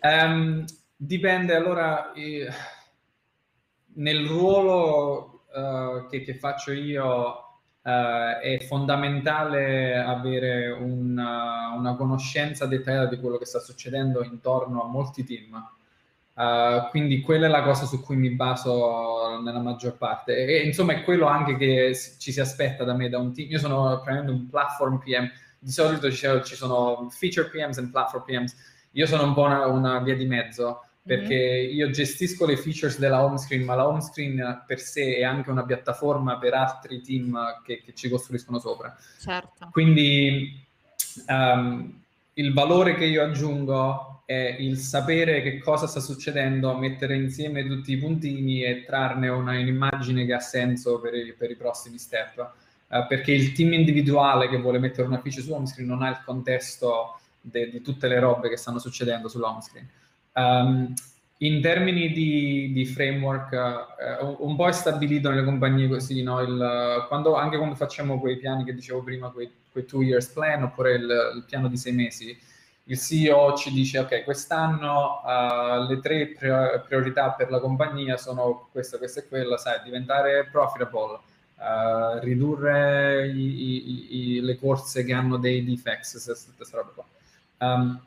[0.00, 0.64] Um,
[0.96, 2.48] dipende, allora, eh,
[3.94, 7.08] nel ruolo uh, che, che, faccio io
[7.82, 7.88] uh,
[8.42, 15.24] è fondamentale avere una, una conoscenza dettagliata di quello che sta succedendo intorno a molti
[15.24, 15.80] team
[16.34, 20.34] Uh, quindi quella è la cosa su cui mi baso nella maggior parte.
[20.36, 23.50] E, insomma è quello anche che ci si aspetta da me, da un team.
[23.50, 25.30] Io sono praticamente un platform PM.
[25.58, 28.54] Di solito ci, ci sono feature PMs e platform PMs.
[28.92, 31.76] Io sono un po' una, una via di mezzo perché mm-hmm.
[31.76, 35.50] io gestisco le features della home screen, ma la home screen per sé è anche
[35.50, 38.96] una piattaforma per altri team che, che ci costruiscono sopra.
[39.18, 39.68] Certo.
[39.72, 40.64] Quindi
[41.26, 42.01] um,
[42.34, 47.92] il valore che io aggiungo è il sapere che cosa sta succedendo, mettere insieme tutti
[47.92, 52.52] i puntini e trarne una, un'immagine che ha senso per i, per i prossimi step.
[52.88, 56.10] Uh, perché il team individuale che vuole mettere una feature su home screen non ha
[56.10, 59.88] il contesto de, di tutte le robe che stanno succedendo sull'home screen.
[60.34, 60.94] Um,
[61.42, 63.52] in termini di, di framework,
[64.20, 66.40] un, un, po' è stabilito nelle compagnie così, no?
[66.40, 70.62] il, quando, anche quando facciamo quei piani che dicevo prima, quei, quei two years plan
[70.62, 72.38] oppure il, il piano di sei mesi,
[72.84, 76.28] il CEO ci dice ok, quest'anno uh, le tre
[76.86, 81.18] priorità per la compagnia sono questa, questa e quella, sai, diventare profitable,
[81.56, 87.04] uh, ridurre i, i, i, le corse che hanno dei defects, questa roba qua.
[87.58, 88.00] Um,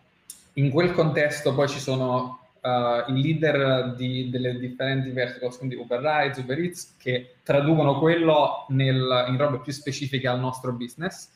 [0.53, 6.01] in quel contesto poi ci sono uh, i leader di, delle differenti verticals, quindi Uber
[6.01, 11.29] Rides, Uber Eats, che traducono quello nel, in robe più specifiche al nostro business.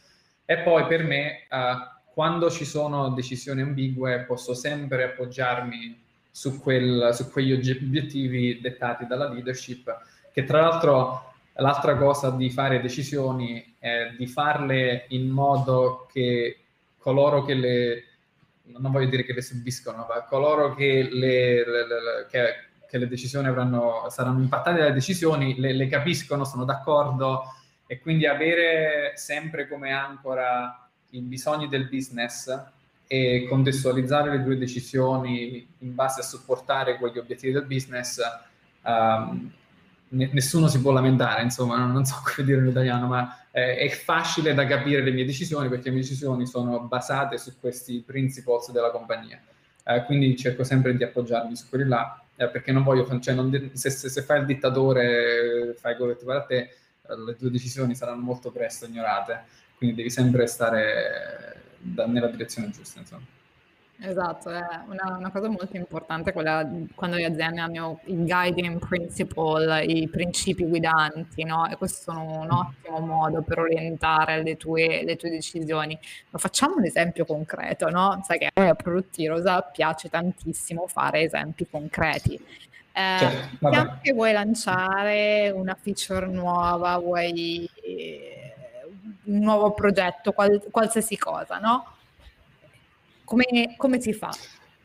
[0.46, 5.98] E poi per me, uh, quando ci sono decisioni ambigue, posso sempre appoggiarmi
[6.32, 9.96] su, quel, su quegli obiettivi dettati dalla leadership,
[10.34, 16.58] che tra l'altro l'altra cosa di fare decisioni è di farle in modo che
[16.98, 18.04] coloro che le
[18.78, 22.54] non voglio dire che le subiscono, ma coloro che le, le, le, che,
[22.88, 27.44] che le decisioni avranno, saranno impattate dalle decisioni le, le, capiscono, sono d'accordo
[27.86, 32.48] e quindi avere sempre come ancora i bisogni del business
[33.08, 38.20] e contestualizzare le due decisioni in base a supportare quegli obiettivi del business
[38.84, 39.52] um,
[40.10, 44.54] nessuno si può lamentare, insomma, non, so come dire in italiano, ma eh, è facile
[44.54, 48.92] da capire le mie decisioni perché le mie decisioni sono basate su questi principles della
[48.92, 49.40] compagnia.
[49.84, 53.72] Eh, quindi cerco sempre di appoggiarmi su quelli là, eh, perché non voglio, cioè non,
[53.74, 56.70] se, se, se, fai il dittatore, fai quello che ti pare a te, eh,
[57.26, 59.44] le tue decisioni saranno molto presto ignorate,
[59.78, 63.38] quindi devi sempre stare da, nella direzione giusta, insomma.
[64.02, 69.84] Esatto, è una, una cosa molto importante quella quando le aziende hanno i guiding principle,
[69.84, 71.68] i principi guidanti, no?
[71.68, 76.00] E questo sono un ottimo modo per orientare le tue, le tue decisioni.
[76.30, 78.22] Ma facciamo un esempio concreto, no?
[78.24, 82.36] Sai che a Product Rosa piace tantissimo fare esempi concreti.
[82.36, 88.54] Eh, certo, anche vuoi lanciare una feature nuova, vuoi eh,
[89.26, 91.98] un nuovo progetto, qual, qualsiasi cosa, no?
[93.30, 94.32] Come, come si fa?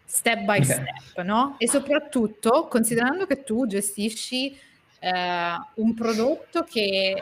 [0.05, 0.65] Step by okay.
[0.65, 1.55] step, no?
[1.57, 4.55] E soprattutto considerando che tu gestisci
[5.01, 5.11] eh,
[5.77, 7.17] un prodotto che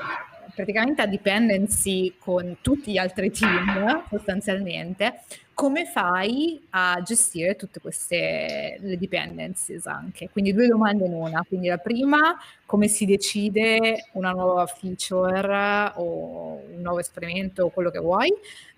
[0.52, 5.20] praticamente ha dependency con tutti gli altri team sostanzialmente,
[5.54, 10.28] come fai a gestire tutte queste le dependencies anche?
[10.28, 11.44] Quindi due domande in una.
[11.46, 17.90] Quindi la prima, come si decide una nuova feature o un nuovo esperimento o quello
[17.90, 18.32] che vuoi?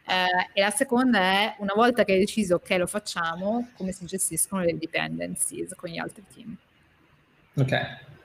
[0.07, 4.05] Eh, e la seconda è, una volta che hai deciso che lo facciamo, come si
[4.05, 6.57] gestiscono le dependencies con gli altri team.
[7.57, 7.73] Ok,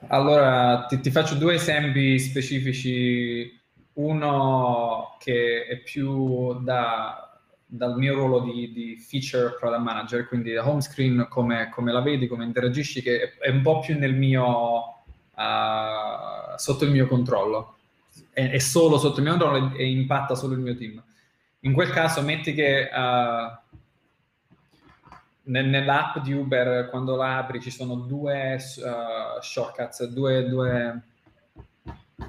[0.08, 3.58] allora ti, ti faccio due esempi specifici.
[3.92, 10.68] Uno che è più da, dal mio ruolo di, di, feature product manager, quindi da
[10.68, 15.02] home screen, come, come, la vedi, come interagisci, che è, un po' più nel mio,
[15.34, 17.76] uh, sotto il mio controllo.
[18.32, 21.02] È, è, solo sotto il mio controllo e, e impatta solo il mio team.
[21.60, 23.78] In quel caso metti che uh,
[25.44, 31.02] nel, nell'app di Uber quando la apri ci sono due uh, shortcuts, due, due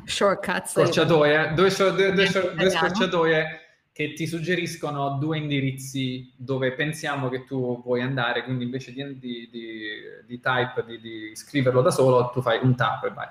[0.03, 3.59] shortcuts, scorciatoie, due, due, due, due scorciatoie
[3.93, 9.49] che ti suggeriscono due indirizzi dove pensiamo che tu vuoi andare, quindi invece di, di,
[9.51, 9.81] di,
[10.25, 13.27] di type, di, scriverlo da solo, tu fai un tap e vai.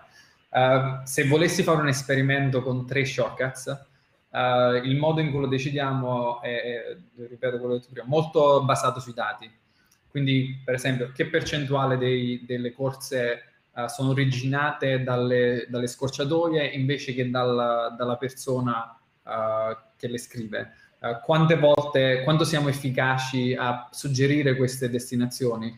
[0.50, 3.88] Uh, se volessi fare un esperimento con tre shortcuts,
[4.32, 8.06] Uh, il modo in cui lo decidiamo è, è ripeto quello che ho detto prima,
[8.06, 9.50] molto basato sui dati.
[10.08, 17.12] Quindi, per esempio, che percentuale dei, delle corse uh, sono originate dalle, dalle, scorciatoie invece
[17.12, 20.74] che dal, dalla persona uh, che le scrive?
[21.24, 25.74] quante volte, quanto siamo efficaci a suggerire queste destinazioni?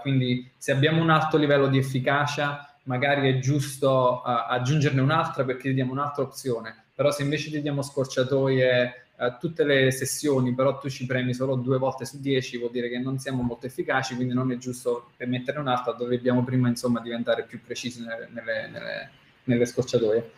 [0.00, 5.92] quindi, se abbiamo un alto livello di efficacia, magari è giusto aggiungerne un'altra perché diamo
[5.92, 11.06] un'altra opzione però se invece ti diamo scorciatoie a tutte le sessioni, però tu ci
[11.06, 14.50] premi solo due volte su dieci, vuol dire che non siamo molto efficaci, quindi non
[14.50, 19.10] è giusto per mettere un'altra, dobbiamo prima insomma diventare più precisi nelle, nelle, nelle,
[19.44, 20.28] nelle scorciatoie.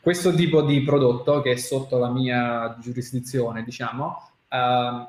[0.00, 5.02] Questo tipo di prodotto, che è sotto la mia giurisdizione, diciamo, è,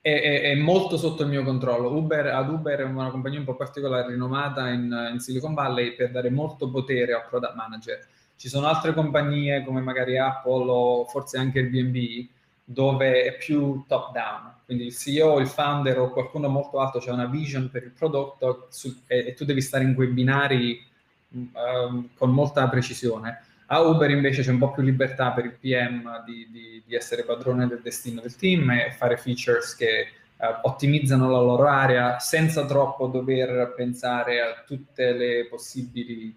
[0.00, 1.96] è, è, molto sotto il mio controllo.
[1.96, 6.12] Uber, ad Uber è una compagnia un po' particolare, rinomata in, in Silicon Valley per
[6.12, 11.38] dare molto potere al product manager ci sono altre compagnie come magari Apple o forse
[11.38, 12.28] anche Airbnb
[12.64, 17.10] dove è più top down, quindi il CEO, il founder o qualcuno molto alto c'è
[17.10, 20.82] una vision per il prodotto su, e, e, tu devi stare in quei binari
[21.28, 23.42] um, con molta precisione.
[23.66, 27.24] A Uber invece c'è un po' più libertà per il PM di, di, di essere
[27.24, 32.64] padrone del destino del team e fare features che uh, ottimizzano la loro area senza
[32.64, 36.34] troppo dover pensare a tutte le possibili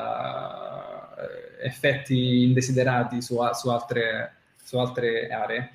[0.00, 5.70] uh, effetti indesiderati su, su, altre, su altre aree.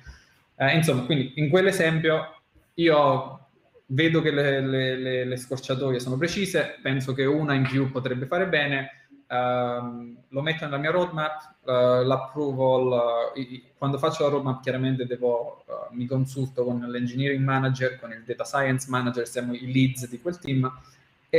[0.56, 2.34] Uh, insomma, quindi in quell'esempio
[2.74, 3.46] io
[3.86, 8.26] vedo che le, le, le, le, scorciatoie sono precise, penso che una in più potrebbe
[8.26, 8.90] fare bene,
[9.28, 15.64] uh, lo metto nella mia roadmap, uh, l'approval, uh, quando faccio la roadmap chiaramente devo,
[15.90, 20.38] mi consulto con l'engineering manager, con il data science manager, siamo i leads di quel
[20.38, 20.70] team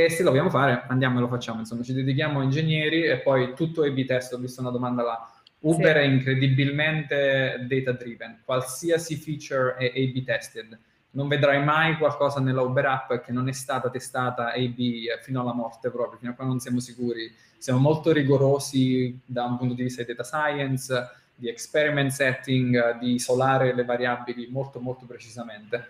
[0.04, 3.18] e se lo vogliamo fare andiamo e lo facciamo, insomma ci dedichiamo a ingegneri e
[3.18, 5.32] poi tutto A-B test, ho visto una domanda là.
[5.60, 6.02] Uber sì.
[6.02, 10.78] è incredibilmente data driven, qualsiasi feature è A-B tested
[11.10, 15.54] non vedrai mai qualcosa nella Uber app che non è stata testata A-B fino alla
[15.54, 17.32] morte proprio, fino a quando non siamo sicuri.
[17.56, 23.14] Siamo molto rigorosi da un punto di vista di data science, di experiment setting, di
[23.14, 25.88] isolare le variabili molto molto precisamente.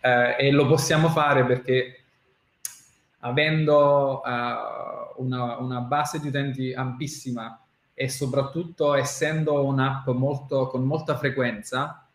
[0.00, 1.99] Eh, e lo possiamo fare perché
[3.20, 7.60] avendo uh, una, una, base di utenti ampissima
[7.92, 12.06] e soprattutto essendo un'app molto, con molta frequenza,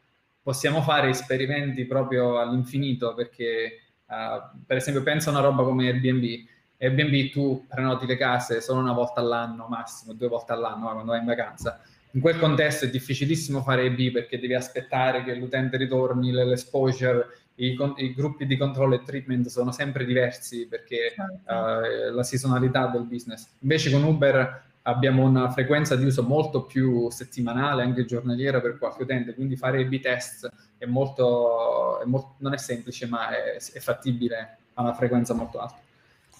[0.41, 6.45] possiamo fare esperimenti proprio all'infinito perché, uh, per esempio, pensa a una roba come Airbnb.
[6.77, 11.19] Airbnb tu prenoti le case solo una volta all'anno, massimo due volte all'anno quando vai
[11.19, 11.81] in vacanza.
[12.11, 17.77] In quel contesto è difficilissimo fare AB perché devi aspettare che l'utente ritorni, l'exposure, i,
[17.97, 23.47] i, gruppi di controllo e treatment sono sempre diversi perché uh, la seasonalità del business.
[23.59, 29.03] Invece con Uber abbiamo una frequenza di uso molto più settimanale, anche giornaliera per qualche
[29.03, 33.79] utente, quindi fare i B-test è molto, è molto, non è semplice, ma è, è,
[33.79, 35.79] fattibile a una frequenza molto alta.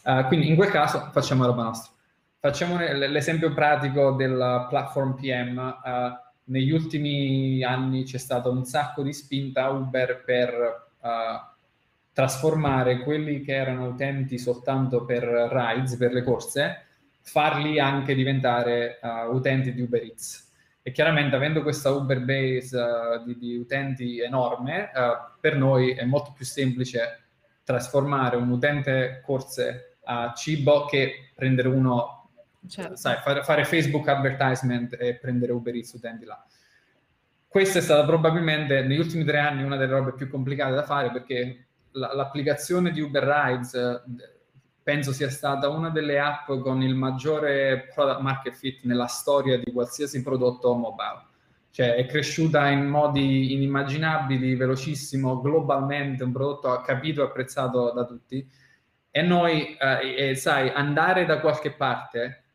[0.04, 1.94] Uh, quindi in quel caso facciamo roba nostra.
[2.40, 5.58] Facciamo l'esempio pratico del platform PM.
[5.58, 11.54] Uh, eh, negli ultimi anni c'è stato un sacco di spinta Uber per uh,
[12.12, 16.86] trasformare quelli che erano utenti soltanto per rides, per le corse,
[17.22, 20.44] farli anche diventare uh, utenti di Uber Eats.
[20.82, 26.06] E chiaramente avendo questa Uber base uh, di, di, utenti enorme, uh, per noi è
[26.06, 27.24] molto più semplice
[27.64, 32.30] trasformare un utente corse a cibo che prendere uno,
[32.68, 32.96] certo.
[32.96, 36.46] sai, fare, fare, Facebook advertisement e prendere Uber Eats utenti là.
[37.56, 41.10] Questa è stata probabilmente negli ultimi tre anni una delle robe più complicate da fare
[41.10, 44.04] perché la, l'applicazione di Uber Rides
[44.84, 49.72] penso sia stata una delle app con il maggiore product market fit nella storia di
[49.72, 51.28] qualsiasi prodotto mobile.
[51.70, 58.46] Cioè è cresciuta in modi inimmaginabili, velocissimo, globalmente, un prodotto capito e apprezzato da tutti.
[59.10, 62.48] E noi, eh, e, sai, andare da qualche parte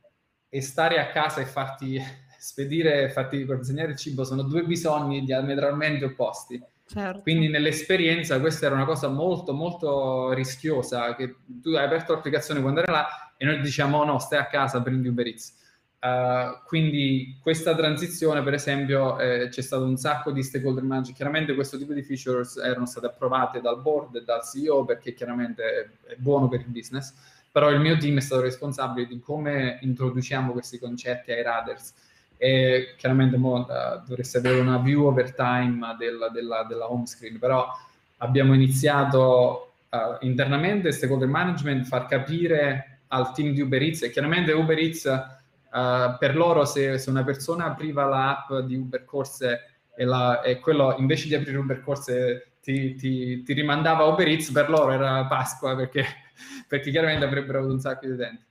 [0.51, 1.98] e stare a casa e farti
[2.41, 6.61] spedire e farti consegnare il cibo sono due bisogni diametralmente opposti
[6.93, 7.20] Certo.
[7.20, 12.72] Quindi nell'esperienza questa era una cosa molto molto rischiosa, che tu hai aperto l'applicazione puoi
[12.72, 15.59] andare là e noi diciamo oh, no, stai a casa, prendi Uber Eats.
[16.01, 21.14] Uh, quindi questa transizione, per esempio, eh, c'è stato un sacco di stakeholder management.
[21.14, 25.62] Chiaramente questo tipo di features erano state approvate dal board e dal CEO perché chiaramente
[25.62, 27.14] è, è buono per il business,
[27.53, 31.95] però il mio team è stato responsabile di come introduciamo questi concetti ai radars
[32.43, 37.38] e chiaramente mo, uh, dovreste avere una view over time del, della, della, home screen,
[37.38, 37.68] però
[38.16, 44.53] abbiamo iniziato uh, internamente stakeholder management, far capire al team di Uber Eats e chiaramente
[44.53, 50.05] Uber Eats uh, per loro se, se, una persona apriva l'app di Uber Corse e,
[50.07, 54.70] la, e quello invece di aprire Uber Corse ti, ti, ti, rimandava Uber Eats, per
[54.70, 56.07] loro era Pasqua perché,
[56.66, 58.49] perché chiaramente avrebbero avuto un sacco di utenti.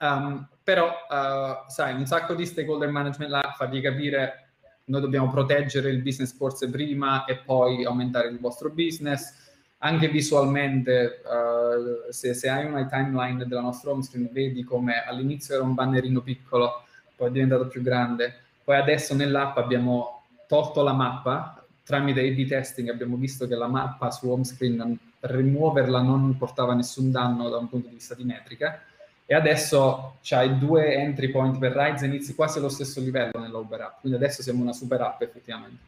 [0.00, 4.48] Um, però, uh, sai, un sacco di stakeholder management là, fargli capire
[4.84, 9.46] noi dobbiamo proteggere il business forse prima e poi aumentare il vostro business.
[9.78, 15.54] Anche visualmente, uh, se, se, hai una timeline della nostra home screen, vedi come all'inizio
[15.54, 16.84] era un bannerino piccolo,
[17.16, 18.34] poi è diventato più grande.
[18.64, 24.10] Poi adesso nell'app abbiamo tolto la mappa, tramite A-B testing abbiamo visto che la mappa
[24.10, 28.82] su home screen, rimuoverla non portava nessun danno da un punto di vista di metrica
[29.30, 33.82] e adesso c'hai due entry point per Rides e inizi quasi allo stesso livello nell'Uber
[33.82, 35.82] app, quindi adesso siamo una super app effettivamente.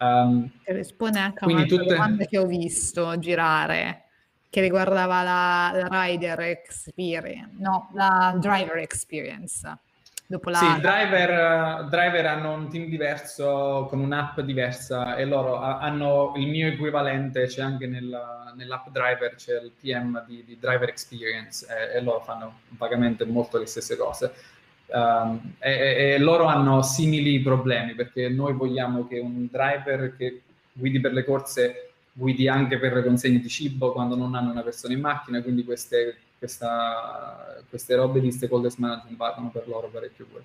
[0.00, 1.84] Um, risponde anche a una tutte...
[1.84, 4.06] domanda che ho visto girare
[4.50, 9.78] che riguardava la, la rider experience, no, la driver experience.
[10.30, 10.58] Dopo la...
[10.58, 16.68] Sì, driver, driver hanno un team diverso, con un'app diversa e loro hanno il mio
[16.68, 22.00] equivalente, c'è anche nella, nell'app driver, c'è il PM di, di driver experience e, e,
[22.00, 24.32] loro fanno vagamente molto le stesse cose.
[24.86, 31.00] Um, e, e, loro hanno simili problemi perché noi vogliamo che un driver che guidi
[31.00, 34.94] per le corse guidi anche per le consegne di cibo quando non hanno una persona
[34.94, 40.44] in macchina, quindi queste questa, queste robe di stakeholders management parlano per loro parecchio pure.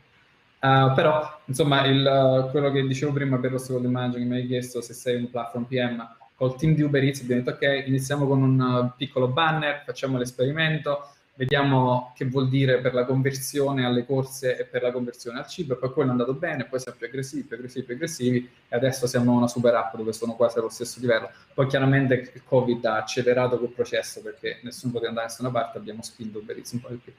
[0.59, 4.81] Uh, però, insomma, il, quello che dicevo prima per lo stakeholder management mi hai chiesto
[4.81, 8.41] se sei un platform PM, col team di Uber Eats abbiamo detto ok, iniziamo con
[8.41, 14.65] un piccolo banner, facciamo l'esperimento, vediamo che vuol dire per la conversione alle corse e
[14.65, 17.55] per la conversione al cibo, poi quello è andato bene, poi siamo più aggressivi, più
[17.57, 21.29] aggressivi, più aggressivi, e adesso siamo una super app dove sono quasi allo stesso livello.
[21.53, 25.77] Poi chiaramente il Covid ha accelerato quel processo perché nessuno poteva andare da nessuna parte,
[25.77, 27.13] abbiamo spinto Uber Eats un po' di più.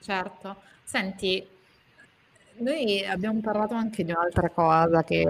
[0.00, 0.56] Certo.
[0.82, 1.46] Senti,
[2.60, 5.22] noi abbiamo parlato anche di un'altra cosa che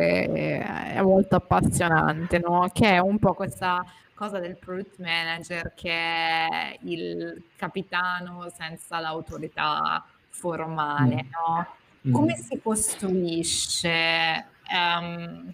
[0.61, 2.69] è molto appassionante, no?
[2.73, 10.05] Che è un po' questa cosa del product manager che è il capitano senza l'autorità
[10.29, 11.29] formale, mm.
[11.31, 11.67] no?
[12.09, 12.13] Mm.
[12.13, 15.53] Come si costruisce um,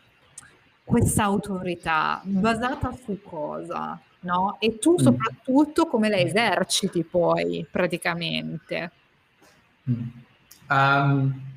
[0.83, 4.01] questa autorità basata su cosa?
[4.20, 4.57] No?
[4.61, 4.97] E tu mm.
[4.97, 8.91] soprattutto come la eserciti poi praticamente?
[10.68, 11.53] Um,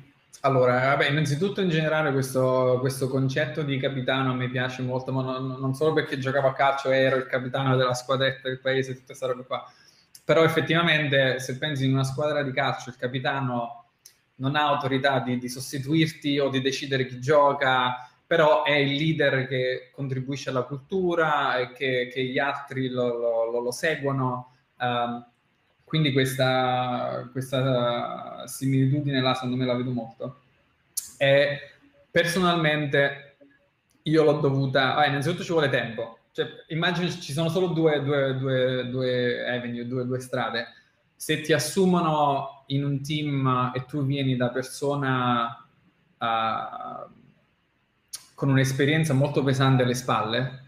[0.48, 5.56] allora, vabbè, innanzitutto in generale questo, questo, concetto di capitano mi piace molto, ma non,
[5.58, 9.06] non, solo perché giocavo a calcio e ero il capitano della squadretta del paese, tutte
[9.06, 9.64] queste robe qua,
[10.24, 13.84] però effettivamente se pensi in una squadra di calcio il capitano
[14.36, 19.46] non ha autorità di, di sostituirti o di decidere chi gioca, però è il leader
[19.46, 24.54] che contribuisce alla cultura che, che gli altri lo, lo, lo seguono.
[24.78, 25.26] Um,
[25.88, 30.40] quindi questa, questa similitudine là secondo me la vedo molto.
[31.16, 31.58] E
[32.10, 33.36] personalmente
[34.02, 34.94] io l'ho dovuta...
[34.94, 36.18] Ah, innanzitutto ci vuole tempo.
[36.32, 40.66] Cioè, immagini ci sono solo due, due, due, due avenue, due, due strade.
[41.16, 45.66] Se ti assumono in un team e tu vieni da persona
[46.18, 47.10] uh,
[48.34, 50.67] con un'esperienza molto pesante alle spalle,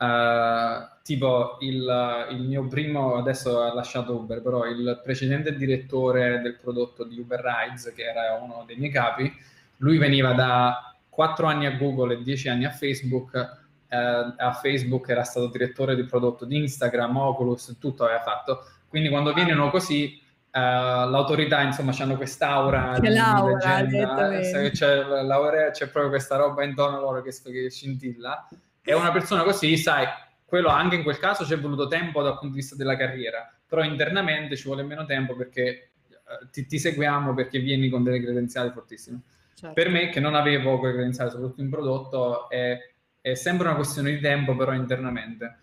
[0.00, 6.56] uh, tipo il, il, mio primo, adesso ha lasciato Uber, però il precedente direttore del
[6.56, 9.32] prodotto di Uber Rides, che era uno dei miei capi,
[9.78, 13.58] lui veniva da 4 anni a Google e 10 anni a Facebook.
[13.88, 18.64] Eh, a Facebook era stato direttore di prodotto di Instagram, Oculus, tutto aveva fatto.
[18.88, 20.18] Quindi quando viene così,
[20.52, 26.64] Uh, l'autorità, insomma, hanno quest'aura c'è di l'aura, leggenda, c'è, l'aura, c'è proprio questa roba
[26.64, 28.48] intorno a loro che, che scintilla.
[28.82, 30.06] E una persona così, sai,
[30.44, 33.52] quello anche in quel caso ci è voluto tempo dal punto di vista della carriera,
[33.66, 38.20] però internamente ci vuole meno tempo perché eh, ti, ti, seguiamo perché vieni con delle
[38.20, 39.20] credenziali fortissime.
[39.54, 39.74] Certo.
[39.74, 42.78] Per me, che non avevo quelle credenziali, soprattutto in prodotto, è,
[43.20, 45.58] è sempre una questione di tempo, però internamente.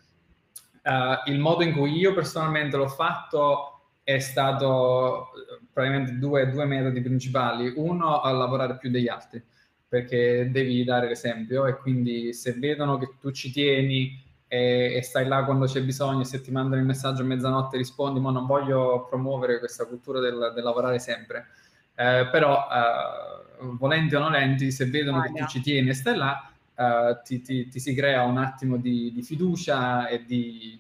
[0.84, 6.63] Uh, il modo in cui io personalmente l'ho fatto è stato eh, probabilmente due, due
[6.63, 7.74] metodi principali.
[7.76, 9.43] Uno, a lavorare più degli altri,
[9.88, 15.28] perché devi dare l'esempio e quindi se vedono che tu ci tieni, e, e, stai
[15.28, 19.06] là quando c'è bisogno, se ti mandano il messaggio a mezzanotte rispondi, ma non voglio
[19.10, 21.48] promuovere questa cultura del, del lavorare sempre.
[21.96, 26.16] Eh, però, eh, volenti o nolenti, se vedono ah, che tu ci tieni e stai
[26.16, 30.80] là, eh, ti, ti, ti, si crea un attimo di, di fiducia e di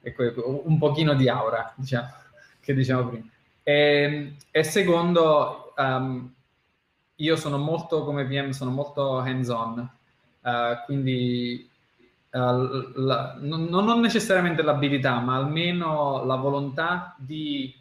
[0.00, 2.08] ecco, un pochino di aura, diciamo,
[2.60, 3.24] che diciamo prima.
[3.62, 6.32] E, e secondo, um,
[7.16, 9.88] io sono molto come PM, sono molto hands-on,
[10.40, 10.50] uh,
[10.84, 11.68] quindi
[12.30, 12.38] uh,
[13.00, 17.74] la, non, non necessariamente l'abilità, ma almeno la volontà di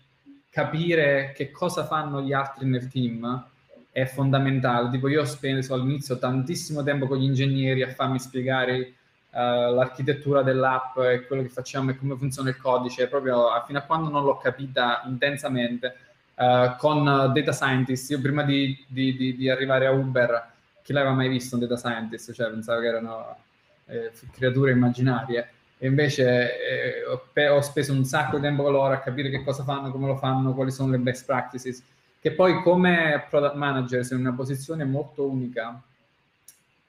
[0.50, 3.48] capire che cosa fanno gli altri nel team
[3.92, 4.90] è fondamentale.
[4.90, 8.94] Tipo, io ho speso all'inizio tantissimo tempo con gli ingegneri a farmi spiegare
[9.32, 13.84] uh, l'architettura dell'app e quello che facciamo e come funziona il codice, proprio fino a
[13.84, 15.96] quando non l'ho capita intensamente.
[16.36, 21.14] Uh, con data scientist, io prima di, di, di, di, arrivare a Uber, chi l'aveva
[21.14, 22.34] mai visto un data scientist?
[22.34, 23.38] Cioè, pensavo che erano
[23.86, 25.50] eh, creature immaginarie.
[25.78, 26.24] E invece
[26.60, 29.64] eh, ho, pe- ho, speso un sacco di tempo con loro a capire che cosa
[29.64, 31.84] fanno, come lo fanno, quali sono le best practices.
[32.20, 35.82] Che poi come product manager sei in una posizione molto unica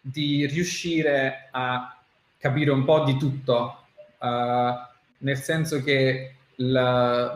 [0.01, 1.99] di riuscire a
[2.38, 3.84] capire un po' di tutto,
[4.18, 4.26] uh,
[5.18, 7.34] nel senso che la,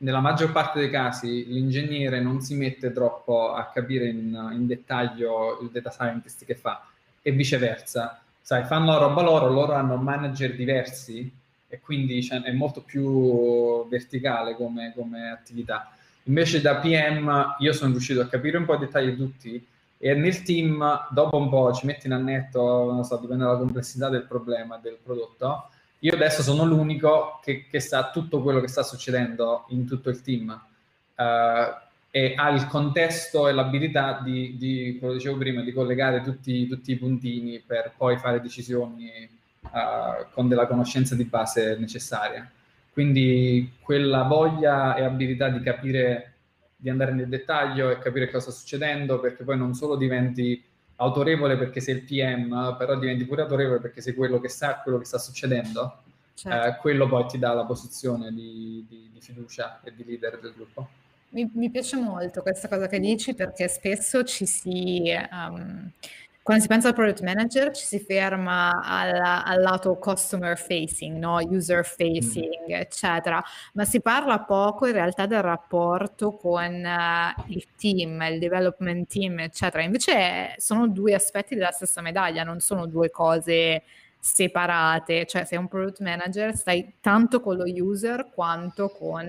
[0.00, 5.58] nella maggior parte dei casi l'ingegnere non si mette troppo a capire in, in dettaglio
[5.60, 6.86] il data scientist che fa
[7.22, 11.30] e viceversa sai, fanno la roba loro, loro hanno manager diversi
[11.68, 15.92] e quindi cioè, è molto più verticale come, come, attività.
[16.24, 19.64] Invece da PM io sono riuscito a capire un po' i dettagli tutti
[19.96, 24.08] e nel team dopo un po' ci metti in annetto, non so, dipende dalla complessità
[24.08, 25.68] del problema, del prodotto.
[26.00, 30.22] Io adesso sono l'unico che, che sa tutto quello che sta succedendo in tutto il
[30.22, 30.48] team.
[31.14, 36.66] Uh, e ha il contesto e l'abilità di, di come dicevo prima, di collegare tutti,
[36.66, 39.28] tutti, i puntini per poi fare decisioni
[39.60, 42.50] uh, con della conoscenza di base necessaria.
[42.92, 46.32] Quindi quella voglia e abilità di capire,
[46.76, 50.60] di andare nel dettaglio e capire cosa sta succedendo, perché poi non solo diventi
[51.00, 54.98] autorevole perché sei il PM, però diventi pure autorevole perché sei quello che sa quello
[54.98, 56.02] che sta succedendo,
[56.34, 56.68] certo.
[56.68, 60.52] eh, quello poi ti dà la posizione di, di, di fiducia e di leader del
[60.54, 60.88] gruppo.
[61.30, 65.12] Mi, mi, piace molto questa cosa che dici perché spesso ci si...
[65.30, 65.90] Um,
[66.42, 71.36] quando si pensa al product manager ci si ferma al, al lato customer facing, no?
[71.36, 72.72] user facing, mm.
[72.72, 73.42] eccetera,
[73.74, 79.40] ma si parla poco in realtà del rapporto con uh, il team, il development team,
[79.40, 79.82] eccetera.
[79.82, 83.82] Invece sono due aspetti della stessa medaglia, non sono due cose
[84.18, 89.28] separate, cioè sei un product manager stai tanto con lo user quanto con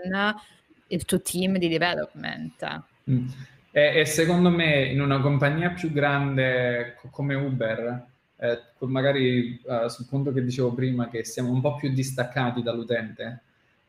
[0.87, 2.83] il tuo team di development.
[3.09, 3.27] Mm.
[3.71, 8.05] E, e, secondo me in una compagnia più grande come Uber,
[8.37, 13.43] eh, magari uh, sul punto che dicevo prima, che siamo un po' più distaccati dall'utente,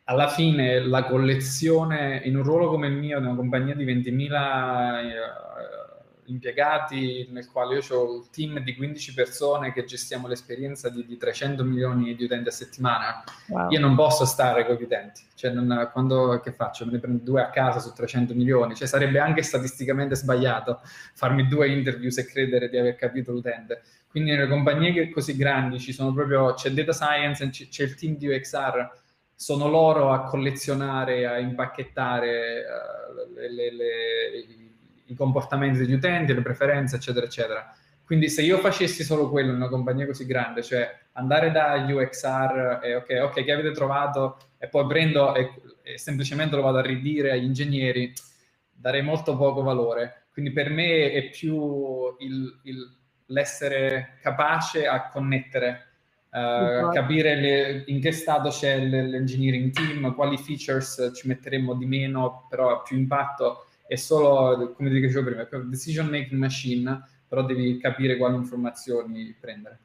[0.04, 4.30] alla fine la collezione in un ruolo come il mio, di una compagnia di 20.000
[6.32, 11.16] impiegati, nel quale io ho il team di 15 persone che gestiamo l'esperienza di, di
[11.16, 13.22] 300 milioni di utenti a settimana.
[13.48, 13.70] Wow.
[13.70, 16.84] Io non posso stare con gli utenti, cioè non, quando che faccio?
[16.84, 20.80] Me ne prendo due a casa su 300 milioni, cioè sarebbe anche statisticamente sbagliato
[21.14, 23.82] farmi due interview e credere di aver capito l'utente.
[24.08, 28.26] Quindi nelle compagnie così grandi ci sono proprio, c'è data science, c'è il team di
[28.26, 29.00] UXR,
[29.34, 34.46] sono loro a collezionare, a impacchettare uh, le, le, le,
[35.07, 37.74] i comportamenti degli utenti, le preferenze, eccetera, eccetera.
[38.05, 42.80] Quindi se io facessi solo quello in una compagnia così grande, cioè andare da UXR
[42.82, 45.50] e ok, ok, che avete trovato e poi prendo e,
[45.82, 48.12] e semplicemente lo vado a ridire agli ingegneri,
[48.70, 50.26] darei molto poco valore.
[50.32, 52.96] Quindi per me è più il, il,
[53.26, 55.86] l'essere capace a connettere,
[56.30, 62.46] uh, capire le, in che stato c'è l'engineering team, quali features ci metteremo di meno,
[62.48, 68.16] però ha più impatto è solo, come dicevo prima, decision making machine, però devi capire
[68.16, 69.78] quali informazioni prendere.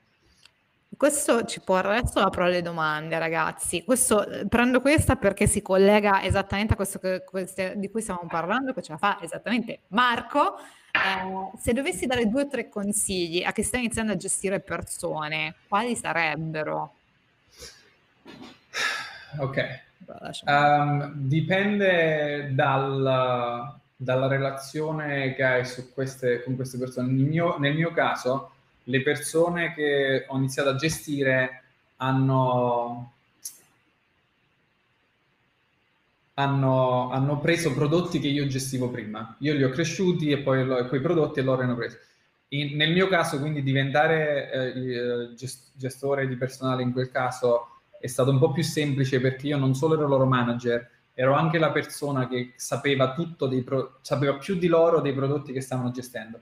[0.97, 3.83] Questo ci porta adesso apro le domande, ragazzi.
[3.83, 8.73] Questo, prendo questa perché si collega esattamente a questo che, queste, di cui stiamo parlando,
[8.73, 10.57] che ce la fa esattamente Marco.
[10.57, 15.55] Eh, se dovessi dare due o tre consigli a chi sta iniziando a gestire persone,
[15.67, 16.93] quali sarebbero?
[19.39, 19.85] Ok.
[20.45, 27.11] Um, dipende dal, dalla relazione che hai queste, con queste persone.
[27.11, 28.51] Nel mio, nel mio, caso,
[28.83, 31.63] le persone che ho iniziato a gestire
[31.97, 33.13] hanno,
[36.35, 39.35] hanno, hanno preso prodotti che io gestivo prima.
[39.39, 41.97] Io li ho cresciuti e poi lo, quei prodotti loro hanno preso.
[42.49, 45.33] In, nel mio caso, quindi, diventare eh,
[45.73, 49.73] gestore di personale in quel caso è stato un po' più semplice perché io non
[49.73, 50.87] solo ero loro manager,
[51.19, 55.61] ero anche la persona che sapeva tutto, pro- sapeva più di loro dei prodotti che
[55.61, 56.41] stavano gestendo.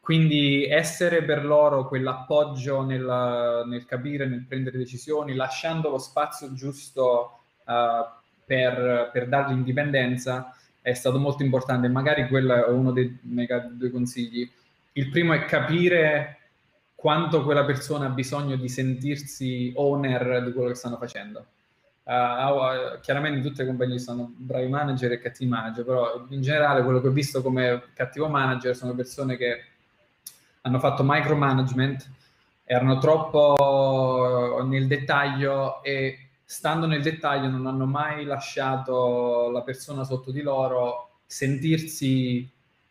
[0.00, 7.42] Quindi essere per loro quell'appoggio nel, nel capire, nel prendere decisioni, lasciando lo spazio giusto
[7.64, 7.72] uh,
[8.44, 11.86] per, per dargli indipendenza, è stato molto importante.
[11.86, 14.50] Magari quello è uno dei miei due consigli.
[14.94, 16.38] Il primo è capire
[16.96, 21.46] quanto quella persona ha bisogno di sentirsi owner di quello che stanno facendo
[22.08, 27.02] Uh, chiaramente tutte le compagnie sono bravi manager e cattivi manager, però in generale quello
[27.02, 29.62] che ho visto come cattivo manager sono persone che
[30.62, 32.10] hanno fatto micromanagement,
[32.64, 40.30] erano troppo nel dettaglio e stando nel dettaglio non hanno mai lasciato la persona sotto
[40.30, 42.50] di loro sentirsi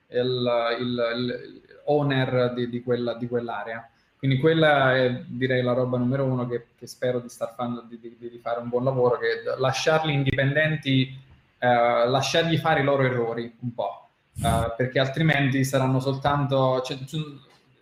[0.09, 3.89] il, il, il owner di, di, quella, di quell'area.
[4.17, 7.99] Quindi quella è direi la roba numero uno che, che spero di star fanno, di,
[7.99, 11.15] di, di, fare un buon lavoro, che lasciarli indipendenti,
[11.59, 14.09] eh, lasciargli fare i loro errori un po',
[14.43, 16.81] eh, perché altrimenti saranno soltanto...
[16.81, 16.97] Cioè,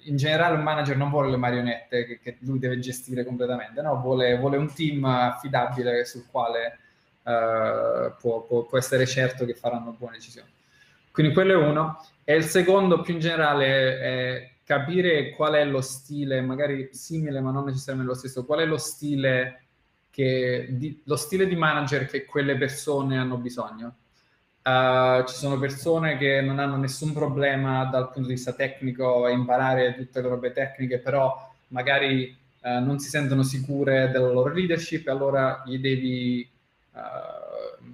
[0.08, 4.00] in generale un manager non vuole le marionette che, che lui deve gestire completamente, no?
[4.00, 6.78] vuole, vuole un team affidabile sul quale
[7.24, 10.50] eh, può, può, può essere certo che faranno buone decisioni.
[11.12, 12.06] Quindi quello è uno.
[12.24, 17.52] E il secondo, più in generale, è capire qual è lo stile, magari simile ma
[17.52, 19.66] non necessariamente lo stesso, qual è lo stile,
[20.10, 23.98] che, di, lo stile di manager che quelle persone hanno bisogno.
[24.64, 29.30] Uh, ci sono persone che non hanno nessun problema dal punto di vista tecnico a
[29.30, 35.08] imparare tutte le robe tecniche, però magari uh, non si sentono sicure della loro leadership,
[35.08, 36.50] allora gli devi
[36.94, 37.00] uh,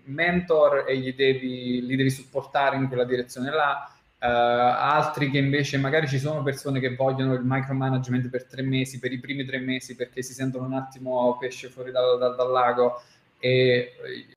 [0.05, 3.91] mentor e gli devi, li devi supportare in quella direzione là
[4.22, 8.99] Uh, altri che invece magari ci sono persone che vogliono il micromanagement per tre mesi,
[8.99, 12.51] per i primi tre mesi, perché si sentono un attimo pesce fuori dal, dal, dal
[12.51, 13.01] lago
[13.39, 13.93] e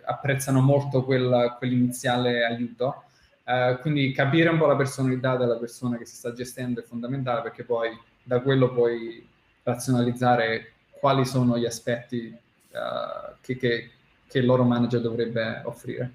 [0.06, 3.02] apprezzano molto quel, quell'iniziale aiuto.
[3.44, 7.42] Uh, quindi capire un po' la personalità della persona che si sta gestendo è fondamentale
[7.42, 7.90] perché poi
[8.22, 9.28] da quello puoi
[9.62, 12.34] razionalizzare quali sono gli aspetti
[12.70, 13.90] uh, che, che,
[14.26, 16.10] che, il loro manager dovrebbe offrire.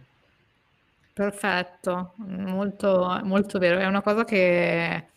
[1.20, 3.78] Perfetto, molto, molto vero.
[3.78, 5.08] È una cosa che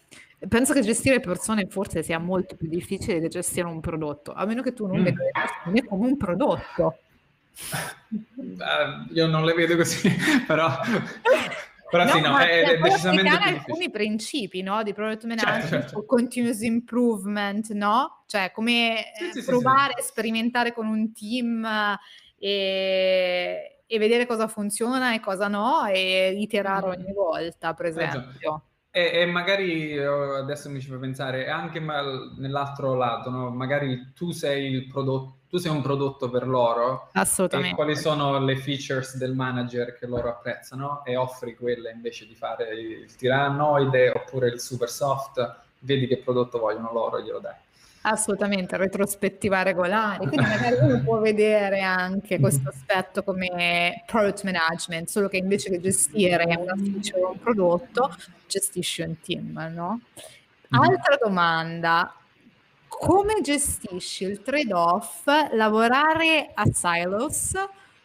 [0.48, 4.62] penso che gestire persone forse sia molto più difficile che gestire un prodotto, a meno
[4.62, 5.04] che tu non mm.
[5.04, 6.98] veda le persone come un prodotto.
[8.00, 10.10] Uh, io non le vedo così,
[10.44, 10.76] però
[11.88, 15.70] però no, sì, no, è, è decisamente più alcuni principi, no, di product certo, management
[15.70, 16.04] certo, certo.
[16.04, 18.24] continuous improvement, no?
[18.26, 21.64] Cioè come sì, eh, sì, provare, sì, sperimentare con un team
[22.36, 26.90] e, e, vedere cosa funziona e cosa no e iterare mm.
[26.90, 28.62] ogni volta, per esempio.
[28.90, 33.50] E, e, magari adesso mi ci fa pensare anche nell'altro lato, no?
[33.50, 37.74] magari tu sei il prodotto tu sei un prodotto per loro Assolutamente.
[37.74, 42.72] quali sono le features del manager che loro apprezzano e offri quelle invece di fare
[42.72, 47.54] il tiranoide oppure il super soft, vedi che prodotto vogliono loro e glielo dai.
[48.04, 55.28] Assolutamente, retrospettiva regolare, quindi magari uno può vedere anche questo aspetto come product management, solo
[55.28, 58.12] che invece che gestire una feature o un prodotto,
[58.48, 60.00] gestisci un team, no?
[60.70, 62.12] Altra domanda,
[62.88, 67.52] come gestisci il trade-off lavorare a silos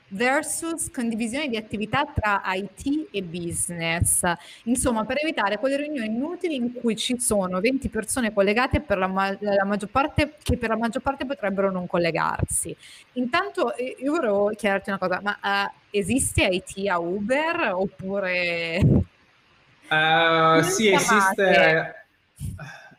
[0.09, 4.21] versus condivisione di attività tra IT e business.
[4.63, 9.07] Insomma, per evitare quelle riunioni inutili in cui ci sono 20 persone collegate per la,
[9.07, 12.75] ma- la maggior parte che per la maggior parte potrebbero non collegarsi.
[13.13, 18.79] Intanto io volevo chiederti una cosa, ma uh, esiste IT a Uber oppure
[19.89, 21.95] uh, sì, esiste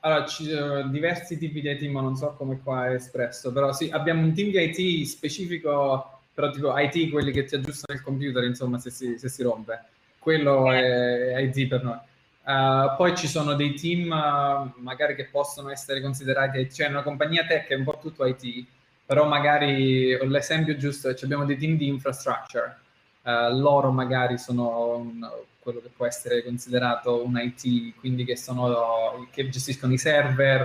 [0.01, 3.73] allora, ci sono diversi tipi di IT, ma non so come qua è espresso, però
[3.73, 8.05] sì, abbiamo un team di IT specifico, però tipo IT, quelli che ti aggiustano il
[8.05, 9.87] computer, insomma, se si, se si rompe.
[10.21, 11.99] Quello è IT per noi.
[12.45, 17.45] Uh, poi ci sono dei team uh, magari che possono essere considerati cioè una compagnia
[17.45, 18.67] tech è un po' tutto IT,
[19.05, 22.79] però magari l'esempio giusto è che abbiamo dei team di infrastructure,
[23.23, 25.29] uh, loro magari sono un,
[25.59, 30.63] quello che può essere considerato un IT, quindi che, sono, che gestiscono i server.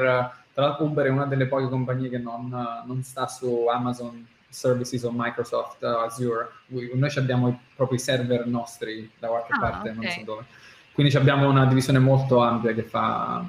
[0.53, 2.47] Tra l'altro Uber è una delle poche compagnie che non,
[2.86, 6.49] non sta su Amazon Services o Microsoft uh, Azure.
[6.68, 10.01] Noi abbiamo i, proprio i server nostri da qualche ah, parte, okay.
[10.01, 10.45] non so dove.
[10.93, 13.45] Quindi abbiamo una divisione molto ampia che fa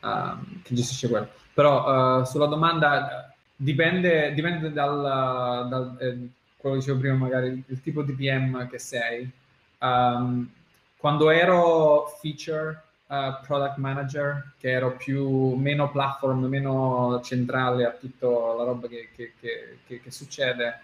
[0.00, 1.28] uh, che gestisce quello.
[1.52, 7.80] Però uh, sulla domanda dipende, dipende dal, dal eh, quello che dicevo prima, magari il
[7.82, 9.30] tipo di PM che sei
[9.82, 10.48] Um,
[10.96, 12.80] quando ero feature
[13.12, 19.10] uh, product manager, che ero più meno platform, meno centrale a tutta la roba che,
[19.14, 20.80] che, che, che succede,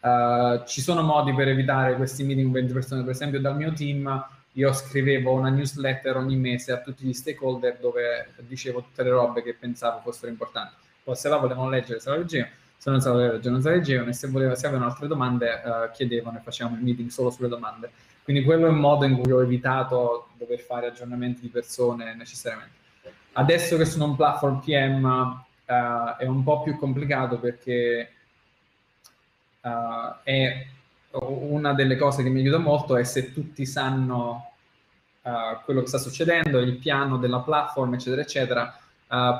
[0.00, 3.02] uh, ci sono modi per evitare questi meeting con 20 persone.
[3.02, 7.78] Per esempio, dal mio team io scrivevo una newsletter ogni mese a tutti gli stakeholder
[7.78, 10.74] dove dicevo tutte le robe che pensavo fossero importanti.
[11.02, 13.74] Poi se la volevano leggere, se la leggevano se non sapevano leggere non se la
[13.74, 17.28] leggevano e se, voleva, se avevano altre domande uh, chiedevano e facevamo il meeting solo
[17.28, 17.90] sulle domande.
[18.30, 22.76] Quindi quello è un modo in cui ho evitato dover fare aggiornamenti di persone necessariamente.
[23.32, 28.08] Adesso che sono un platform PM uh, eh, è un po' più complicato perché
[29.62, 29.68] uh,
[30.22, 30.64] è
[31.10, 34.52] una delle cose che mi aiuta molto è se tutti sanno
[35.22, 38.78] uh, quello che sta succedendo, il piano della platform, eccetera, eccetera.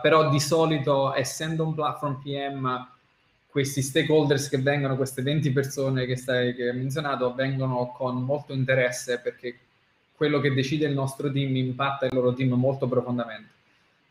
[0.03, 2.89] però di solito, essendo un platform PM,
[3.51, 8.53] questi stakeholders che vengono, queste 20 persone che, stai, che hai menzionato, vengono con molto
[8.53, 9.59] interesse perché
[10.15, 13.51] quello che decide il nostro team impatta il loro team molto profondamente.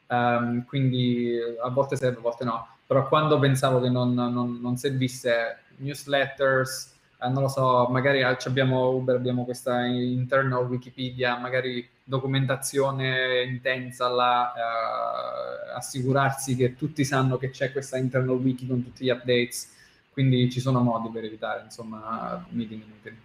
[0.07, 2.67] Um, quindi a volte serve, a volte no.
[2.85, 8.89] Però quando pensavo che non, non, non servisse newsletters, eh, non lo so, magari abbiamo
[8.91, 17.49] Uber, abbiamo questa internal Wikipedia, magari documentazione intensa là, eh, assicurarsi che tutti sanno che
[17.49, 19.75] c'è questa internal wiki con tutti gli updates,
[20.11, 23.17] quindi ci sono modi per evitare, insomma, meeting inutili.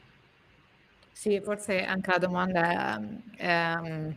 [1.12, 3.01] Sì, forse anche la domanda
[3.36, 3.47] è...
[3.47, 4.16] Ehm,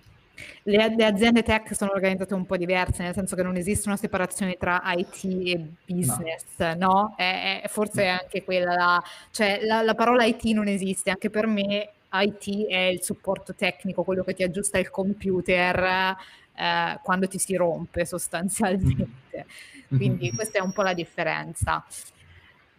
[0.64, 3.98] le, le, aziende tech sono organizzate un po' diverse, nel senso che non esiste una
[3.98, 6.76] separazione tra IT e business, no?
[6.76, 7.14] no?
[7.16, 8.20] È, è forse no.
[8.22, 12.78] anche quella, la, cioè la, la parola IT non esiste, anche per me IT è
[12.78, 16.16] il supporto tecnico, quello che ti aggiusta il computer
[16.56, 19.46] eh, quando ti si rompe sostanzialmente.
[19.88, 19.98] Mm-hmm.
[19.98, 21.86] Quindi questa è un po' la differenza.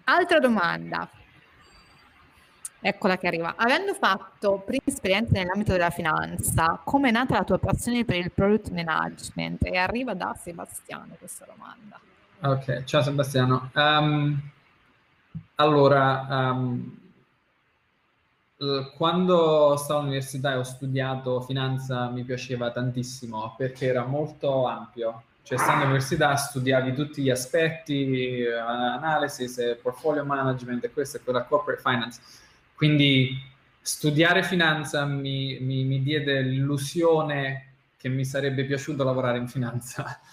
[0.05, 1.09] Altra domanda.
[2.81, 3.55] Eccola che arriva.
[3.57, 8.31] Avendo fatto prime esperienze nell'ambito della finanza, come è nata la tua passione per il
[8.31, 9.65] product management?
[9.65, 11.99] E arriva da Sebastiano questa domanda.
[12.41, 13.71] Ok, ciao Sebastiano.
[13.75, 14.41] Um,
[15.57, 16.97] allora, um,
[18.97, 25.23] quando stavo all'università e ho studiato finanza mi piaceva tantissimo perché era molto ampio.
[25.43, 31.83] Cioè, stando all'università studiavi tutti gli aspetti, analysis, portfolio management e questo e quella corporate
[31.83, 32.21] finance.
[32.79, 33.37] Quindi
[33.81, 40.21] studiare finanza mi, mi, mi diede l'illusione che mi sarebbe piaciuto lavorare in finanza.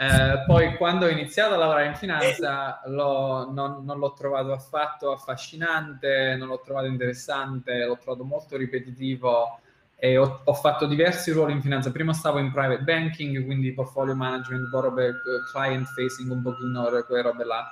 [0.00, 5.10] Eh, poi quando ho iniziato a lavorare in finanza l'ho, non, non, l'ho trovato affatto
[5.10, 9.58] affascinante, non l'ho trovato interessante, l'ho trovato molto ripetitivo
[9.96, 11.90] e ho, ho, fatto diversi ruoli in finanza.
[11.90, 15.14] Prima stavo in private banking, quindi portfolio management, robe
[15.50, 17.68] client facing un pochino, quelle robe là.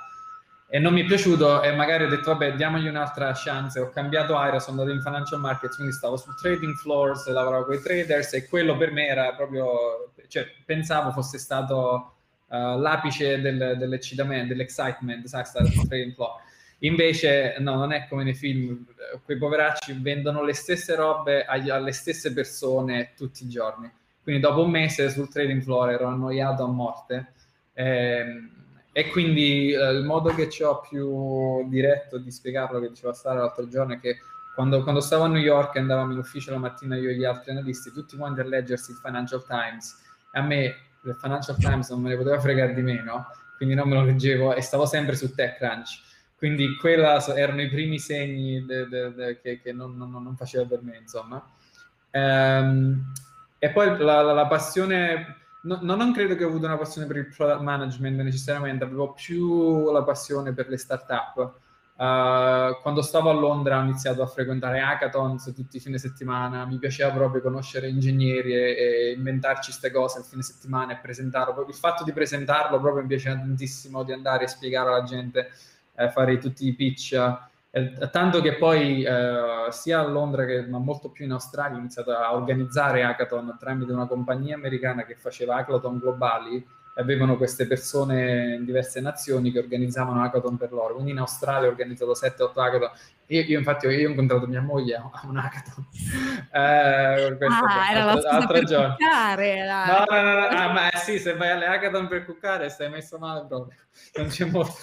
[0.68, 3.78] E non mi è piaciuto e magari ho detto vabbè diamogli un'altra chance.
[3.78, 7.74] Ho cambiato area, sono andato in financial markets, quindi stavo sul trading floors, lavoravo con
[7.74, 12.14] i traders e quello per me era proprio, cioè pensavo fosse stato
[12.48, 16.32] uh, l'apice del, dell'eccitamento, dell'excitement, sai, stare sul trading floor.
[16.80, 18.84] Invece, no, non è come nei film,
[19.24, 23.90] quei poveracci vendono le stesse robe agli, alle stesse persone tutti i giorni.
[24.22, 27.32] Quindi dopo un mese sul trading floor ero annoiato a morte.
[27.72, 28.24] Eh,
[28.98, 33.68] e quindi eh, il modo che ho più diretto di spiegarlo, che diceva Sara l'altro
[33.68, 34.20] giorno, è che
[34.54, 37.24] quando, quando, stavo a New York e andavamo in ufficio la mattina io e gli
[37.26, 41.90] altri analisti, tutti quanti a leggersi il Financial Times, e a me il Financial Times
[41.90, 43.26] non me ne poteva fregare di meno,
[43.58, 46.00] quindi non me lo leggevo e stavo sempre su TechCrunch.
[46.34, 50.64] Quindi quella erano i primi segni de, de, de, che, che non, non, non, faceva
[50.64, 51.46] per me, insomma.
[52.12, 53.12] Ehm,
[53.58, 55.45] e poi la, la, la passione,
[55.80, 59.90] no, non credo che ho avuto una passione per il product management necessariamente, avevo più
[59.90, 61.64] la passione per le start-up
[61.96, 66.76] Uh, quando stavo a Londra ho iniziato a frequentare hackathons tutti i fine settimana, mi
[66.76, 71.64] piaceva proprio conoscere ingegneri e, e inventarci queste cose il fine settimana e presentarlo.
[71.66, 75.50] Il fatto di presentarlo proprio mi piaceva tantissimo, di andare a spiegare alla gente,
[75.94, 77.14] eh, fare tutti i pitch.
[77.76, 81.80] Eh, tanto che poi eh, sia a Londra che ma molto più in Australia ho
[81.80, 86.66] iniziato a organizzare hackathon tramite una compagnia americana che faceva hackathon globali
[86.98, 90.94] avevano queste persone in diverse nazioni che organizzavano hackathon per loro.
[90.94, 92.90] Quindi in Australia ho organizzato 7-8 hackathon.
[93.28, 95.86] Io, io, infatti io ho incontrato mia moglie a un hackathon.
[96.52, 98.94] Eh, ah, era la per giorno.
[98.96, 99.64] cuccare.
[99.64, 99.84] La...
[99.86, 100.46] No, no, no, no.
[100.46, 103.76] Ah, ma sì, se vai alle hackathon per cuccare stai messo male proprio.
[104.14, 104.76] Non c'è molto.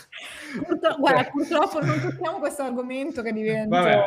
[0.65, 3.81] Purtro- guarda, purtroppo non tocchiamo questo argomento che diventa...
[3.81, 4.01] Vabbè.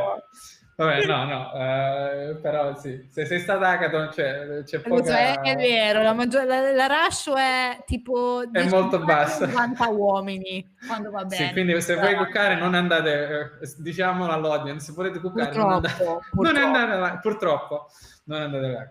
[0.78, 5.04] Vabbè, no, no, uh, però sì, se sei stata hackathon cioè, c'è poca...
[5.04, 6.44] Cioè, è vero, la, maggior...
[6.44, 8.42] la, la ratio è tipo...
[8.52, 9.46] È molto bassa.
[9.46, 11.46] 50 uomini, quando va bene.
[11.46, 15.72] Sì, quindi se vuoi cuccare non andate, eh, diciamolo all'audience, se volete cuccare purtroppo, non,
[15.72, 16.42] andate, purtroppo.
[16.42, 17.86] non andate purtroppo,
[18.24, 18.86] non andate là.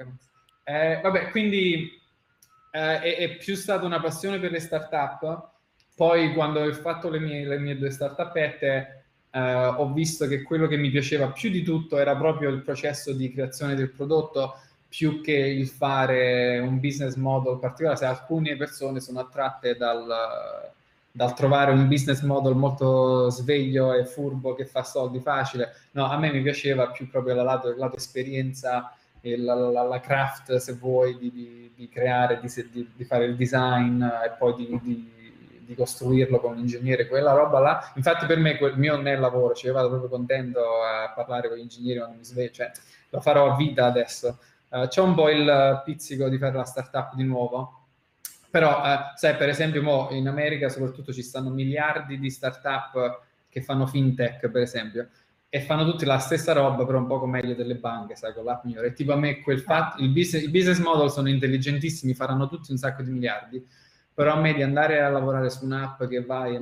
[0.63, 2.01] Eh, vabbè, quindi
[2.71, 5.49] eh, è, è, più stata una passione per le start-up,
[5.95, 9.04] poi quando ho fatto le mie, le mie due start-upette
[9.35, 13.11] eh, ho visto che quello che mi piaceva più di tutto era proprio il processo
[13.11, 14.57] di creazione del prodotto
[14.87, 17.97] più che il fare un business model particolare.
[17.97, 20.71] Se alcune persone sono attratte dal,
[21.11, 26.17] dal trovare un business model molto sveglio e furbo che fa soldi facile, no, a
[26.17, 30.55] me mi piaceva più proprio la lato, la lato esperienza e la, la, la, craft,
[30.57, 35.13] se vuoi, di, di, di creare, di, di, fare il design e poi di
[35.65, 37.91] di costruirlo con un ingegnere, quella roba là.
[37.95, 41.57] Infatti per me quel mio non è lavoro, cioè vado proprio contento a parlare con
[41.57, 42.71] gli ingegneri quando mi sveglio, cioè
[43.09, 44.39] lo farò a vita adesso.
[44.69, 47.85] Uh, c'è un po' il pizzico di fare la startup di nuovo,
[48.49, 53.85] però uh, sai per esempio in America soprattutto ci stanno miliardi di startup che fanno
[53.85, 55.09] fintech per esempio
[55.49, 58.63] e fanno tutti la stessa roba però un poco meglio delle banche sai con l'app
[58.65, 62.71] migliore tipo a me quel fatto il business, i business model sono intelligentissimi faranno tutti
[62.71, 63.65] un sacco di miliardi
[64.15, 66.61] però a me di andare a lavorare su un'app che vai, eh,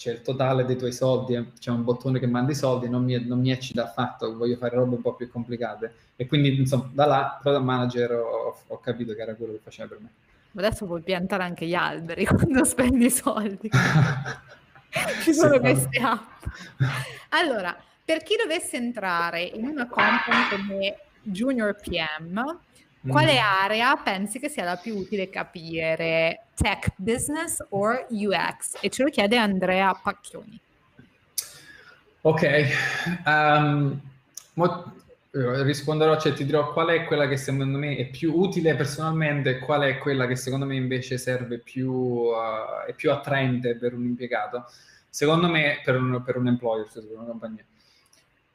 [0.00, 3.22] c'è il totale dei tuoi soldi, c'è un bottone che manda i soldi, non mi,
[3.22, 5.92] non mi eccita affatto, voglio fare robe un po' più complicate.
[6.16, 9.88] E quindi, insomma, da là, product manager, ho, ho capito che era quello che faceva
[9.88, 10.10] per me.
[10.56, 13.68] Adesso puoi piantare anche gli alberi quando spendi i soldi.
[15.22, 16.44] Ci sono sì, queste app.
[17.28, 22.58] Allora, per chi dovesse entrare in una company come Junior PM,
[23.08, 23.62] quale mm.
[23.62, 26.46] area pensi che sia la più utile capire?
[26.54, 28.76] Tech business o UX?
[28.80, 30.60] E ce lo chiede Andrea Pacchioni.
[32.22, 32.66] Ok,
[33.24, 33.98] um,
[34.54, 34.94] mo,
[35.32, 39.50] eh, risponderò, cioè ti dirò qual è quella che secondo me è più utile personalmente
[39.50, 43.94] e qual è quella che secondo me invece serve più, uh, è più attraente per
[43.94, 44.66] un impiegato.
[45.08, 47.64] Secondo me per un, per un employer, cioè per una compagnia.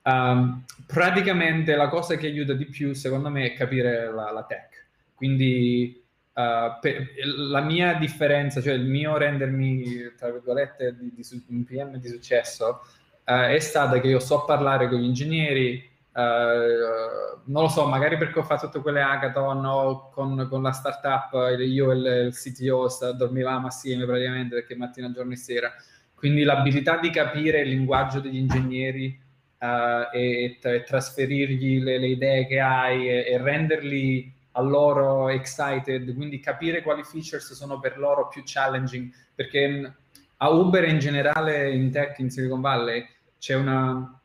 [0.08, 4.88] Um, praticamente la cosa che aiuta di più, secondo me, è capire la, la tech.
[5.16, 6.04] Quindi
[6.34, 7.08] uh, per,
[7.50, 12.82] la mia differenza, cioè il mio rendermi, tra virgolette, di, di, un PM di successo,
[13.24, 18.40] è stata che io so parlare con gli ingegneri, Uh, non lo so, magari perché
[18.40, 22.88] ho fatto tutte quelle hackathon o con, con la startup, io e il, il CTO
[23.18, 25.74] dormivamo assieme praticamente perché mattina, giorno e sera.
[26.16, 29.24] Quindi l'abilità di capire il linguaggio degli ingegneri
[29.60, 36.14] uh, e, e, trasferirgli le, le, idee che hai e, e, renderli a loro excited,
[36.16, 39.94] quindi capire quali features sono per loro più challenging, perché
[40.38, 43.06] a Uber in generale in tech in Silicon Valley
[43.38, 44.20] c'è una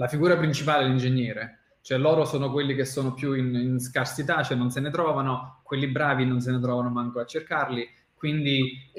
[0.00, 4.42] la figura principale è l'ingegnere, cioè loro sono quelli che sono più in, in, scarsità,
[4.42, 8.90] cioè non se ne trovano, quelli bravi non se ne trovano manco a cercarli, quindi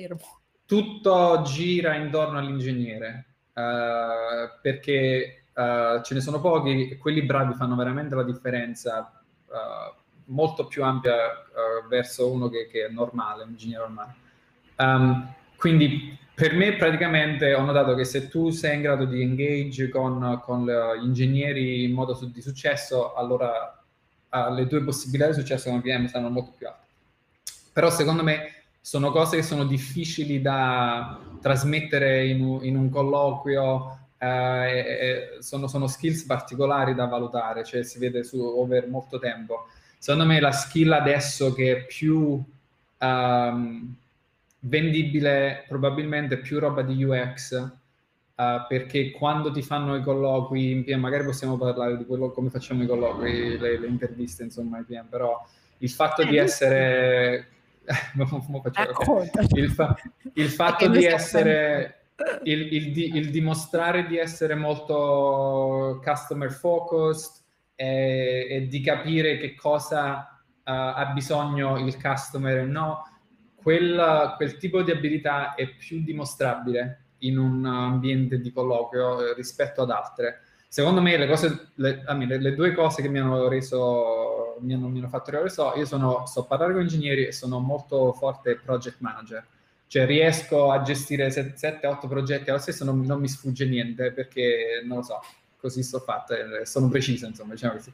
[0.63, 8.15] tutto gira intorno all'ingegnere, uh, perché uh, ce ne sono pochi quelli bravi fanno veramente
[8.15, 11.15] la differenza uh, molto più ampia
[11.89, 14.15] verso uno che, che, è normale, un ingegnere normale.
[14.77, 19.89] Um, quindi per me praticamente ho notato che se tu sei in grado di engage
[19.89, 23.83] con, con gli ingegneri in modo su, di successo, allora
[24.29, 26.87] uh, le tue possibilità di successo come PM saranno molto più alte.
[27.73, 35.37] Però secondo me sono cose che sono difficili da trasmettere in in un colloquio, eh,
[35.39, 39.67] sono, sono, skills particolari da valutare, cioè si vede su over molto tempo.
[39.97, 42.43] Secondo me la skill adesso che è più...
[42.99, 43.95] Um,
[44.61, 50.83] vendibile probabilmente più roba di UX, uh, eh, perché quando ti fanno i colloqui in
[50.83, 54.85] PM, magari possiamo parlare di quello come facciamo i colloqui, le, le interviste, insomma, in
[54.85, 55.43] PM, però
[55.79, 57.47] il fatto eh, di essere...
[59.53, 59.95] il, fa-
[60.33, 61.95] il, fatto di essere...
[62.43, 67.43] Il, il, di, il, dimostrare di essere molto customer focused
[67.75, 73.03] e, e di capire che cosa uh, ha bisogno il customer e no,
[73.55, 79.83] quel, quel tipo di abilità è più dimostrabile in un ambiente di colloquio eh, rispetto
[79.83, 80.41] ad altre.
[80.67, 84.87] Secondo me le, cose, le, le, le due cose che mi hanno reso, mi hanno,
[84.87, 88.55] mi hanno fatto arrivare so, io sono, so parlare con ingegneri e sono molto forte
[88.55, 89.45] project manager.
[89.91, 94.99] Cioè riesco a gestire 7-8 progetti allo stesso, non, non, mi sfugge niente perché, non
[94.99, 95.19] lo so,
[95.57, 96.33] così sto fatta,
[96.63, 97.91] sono preciso, insomma, diciamo così.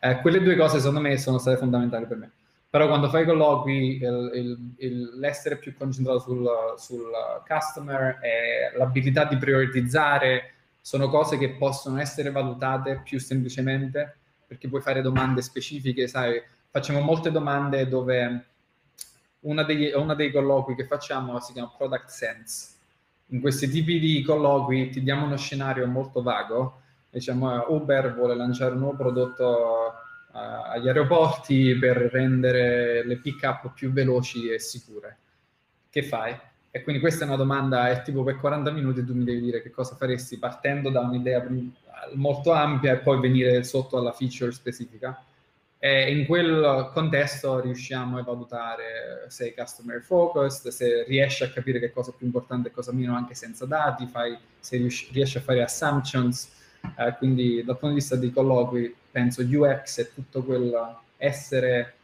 [0.00, 2.30] Eh, quelle due cose secondo me sono state fondamentali per me
[2.68, 7.10] però quando fai colloqui il, il, il, l'essere più concentrato sul, sul,
[7.46, 14.16] customer e l'abilità di prioritizzare sono cose che possono essere valutate più semplicemente
[14.46, 18.44] perché puoi fare domande specifiche, sai, facciamo molte domande dove
[19.46, 22.74] una dei colloqui che facciamo si chiama product sense.
[23.30, 28.74] In questi tipi di colloqui ti diamo uno scenario molto vago, diciamo Uber vuole lanciare
[28.74, 29.94] un nuovo prodotto
[30.32, 35.18] agli aeroporti per rendere le pick-up più veloci e sicure.
[35.88, 36.38] Che fai?
[36.70, 39.62] E quindi questa è una domanda, è tipo per 40 minuti tu mi devi dire
[39.62, 41.42] che cosa faresti partendo da un'idea
[42.14, 45.24] molto ampia e poi venire sotto alla feature specifica.
[45.86, 51.78] E in quel contesto riusciamo a valutare se sei customer focused, se riesci a capire
[51.78, 55.40] che cosa è più importante e cosa meno anche senza dati, fai, se riesci a
[55.40, 56.50] fare assumptions,
[56.96, 60.74] eh, quindi dal punto di vista dei colloqui penso UX e tutto quel
[61.18, 61.94] essere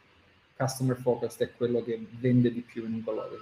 [0.55, 3.39] customer focused è quello che vende di più in un colloquio.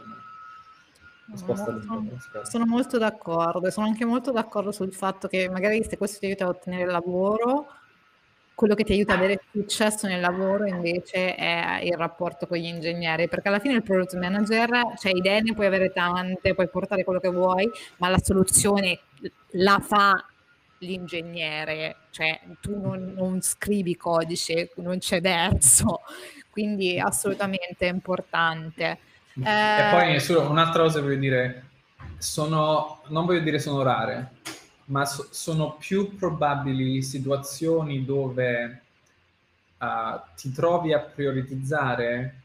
[1.35, 6.17] Sono, sono molto d'accordo e sono anche molto d'accordo sul fatto che magari se questo
[6.17, 7.67] ti aiuta a ottenere lavoro,
[8.53, 12.65] quello che ti aiuta ad avere successo nel lavoro invece è il rapporto con gli
[12.65, 17.03] ingegneri, perché alla fine il product manager, cioè idee ne puoi avere tante, puoi portare
[17.03, 18.99] quello che vuoi, ma la soluzione
[19.51, 20.25] la fa
[20.79, 26.01] l'ingegnere, cioè tu non, non scrivi codice, non c'è verso,
[26.49, 28.99] quindi assolutamente è importante.
[29.43, 31.65] Eh, e poi solo un'altra cosa voglio dire,
[32.17, 34.33] sono, non voglio dire sono rare,
[34.91, 38.81] ma so, sono più probabili situazioni dove
[39.77, 42.35] uh, ti trovi a prioritizzare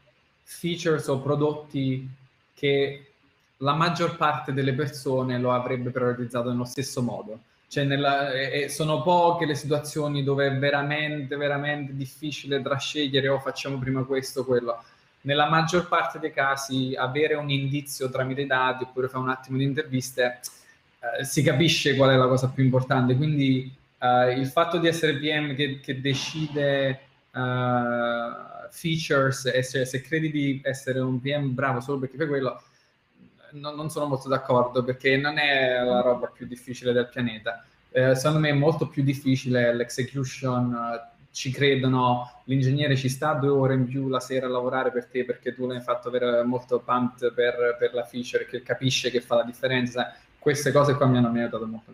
[0.43, 2.09] features o prodotti
[2.53, 3.11] che
[3.57, 7.39] la maggior parte delle persone lo avrebbe priorizzato nello stesso modo.
[7.67, 13.35] Cioè nella, e sono poche le situazioni dove è veramente, veramente difficile tra scegliere o
[13.35, 14.81] oh, facciamo prima questo o quello.
[15.21, 19.57] Nella maggior parte dei casi avere un indizio tramite i dati oppure fare un attimo
[19.57, 20.39] di interviste
[21.19, 23.15] eh, si capisce qual è la cosa più importante.
[23.15, 26.99] Quindi eh, il fatto di essere PM che, che decide
[27.33, 32.61] uh, features e se, se, credi di essere un PM bravo solo perché fai quello
[33.51, 37.63] no, non sono molto d'accordo perché non è la roba più difficile del pianeta.
[37.91, 43.49] Eh, secondo me è molto più difficile l'execution, uh, ci credono, l'ingegnere ci sta due
[43.49, 46.79] ore in più la sera a lavorare per te perché tu l'hai fatto avere molto
[46.79, 50.13] pumped per, per la feature, che capisce che fa la differenza.
[50.47, 51.91] Queste cose qua mi hanno aiutato molto.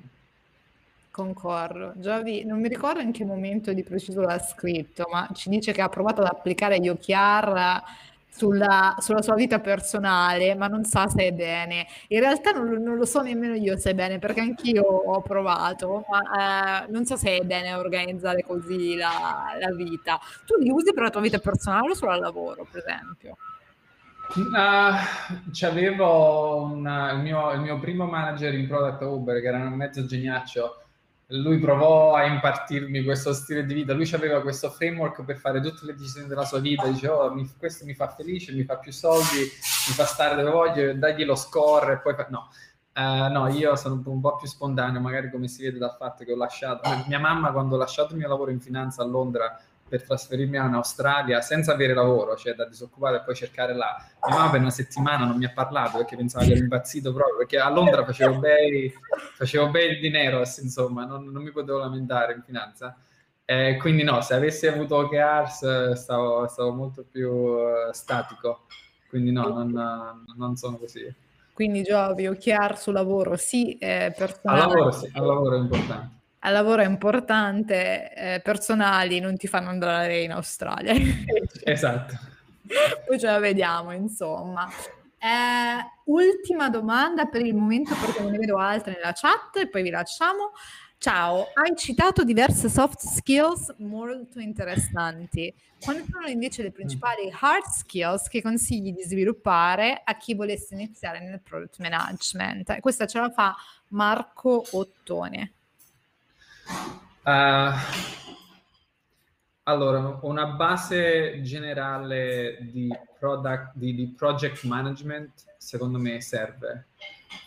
[1.09, 1.93] Concordo.
[1.95, 5.81] Giovi, non mi ricordo in che momento di preciso l'ha scritto, ma ci dice che
[5.81, 7.81] ha provato ad applicare gli OKR
[8.29, 11.87] sulla, sulla sua vita personale, ma non sa se è bene.
[12.09, 16.05] In realtà non, non lo so nemmeno io se è bene, perché anch'io ho provato,
[16.07, 20.19] ma eh, non so se è bene organizzare così la, la vita.
[20.45, 23.35] Tu li usi per la tua vita personale o solo al lavoro, per esempio?
[24.36, 29.74] Uh, c'avevo una, il, mio, il, mio, primo manager in product Uber che era un
[29.74, 30.78] mezzo geniaccio.
[31.28, 35.86] Lui provò a impartirmi questo stile di vita, lui aveva questo framework per fare tutte
[35.86, 38.91] le decisioni della sua vita, diceva oh, mi, questo mi fa felice, mi fa più
[38.91, 42.28] soldi, mi fa stare dove voglio, dagli lo score e poi fa...
[42.30, 42.49] no.
[42.95, 46.34] Uh, no, io sono un po' più spontaneo, magari come si vede dal fatto che
[46.34, 49.59] ho lasciato, mia mamma quando ho lasciato il mio lavoro in finanza a Londra
[49.93, 53.95] per trasferirmi in Australia senza avere lavoro, cioè da disoccupato e poi cercare là.
[54.27, 57.37] Mia mamma per una settimana non mi ha parlato perché pensava che ero impazzito proprio,
[57.37, 58.91] perché a Londra facevo bei,
[59.35, 62.97] facevo bei dinero, insomma, non, non, mi potevo lamentare in finanza.
[63.45, 68.65] Eh, quindi no, se avessi avuto OKRs stavo, stavo molto più uh, statico,
[69.09, 71.13] quindi no, non, non sono così.
[71.53, 74.59] Quindi Giovi, OKR sul lavoro, sì, eh, personale.
[74.59, 79.47] Al lavoro sì, al lavoro è importante al lavoro è importante, eh, personali non ti
[79.47, 80.93] fanno andare in Australia.
[81.63, 82.19] esatto.
[83.07, 84.69] Poi ce la vediamo, insomma.
[85.17, 89.83] Eh, ultima domanda per il momento perché non ne vedo altre nella chat e poi
[89.83, 90.51] vi lasciamo.
[90.97, 95.53] Ciao, hai citato diverse soft skills molto interessanti.
[95.79, 101.21] Quali sono invece le principali hard skills che consigli di sviluppare a chi volesse iniziare
[101.21, 102.79] nel product management?
[102.81, 103.55] Questa ce la fa
[103.89, 105.53] Marco Ottone.
[107.24, 107.74] Uh,
[109.64, 116.88] allora, una base generale di, product, di, di project management secondo me serve.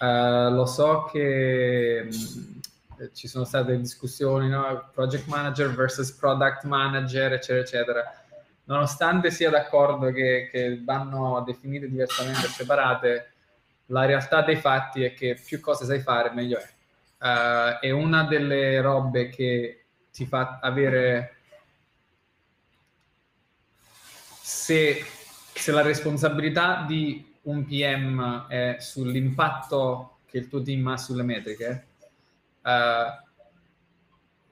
[0.00, 2.14] Uh, lo so che mh,
[3.04, 4.88] mm, ci sono state discussioni, no?
[4.94, 8.24] project manager versus product manager, eccetera, eccetera.
[8.64, 13.32] Nonostante sia d'accordo che, che vanno definite diversamente e separate,
[13.86, 16.66] la realtà dei fatti è che più cose sai fare, meglio è
[17.18, 21.36] uh, è una delle robe che ti fa avere
[24.40, 25.04] se,
[25.52, 31.86] se la responsabilità di un PM è sull'impatto che il tuo team ha sulle metriche,
[32.62, 33.24] uh,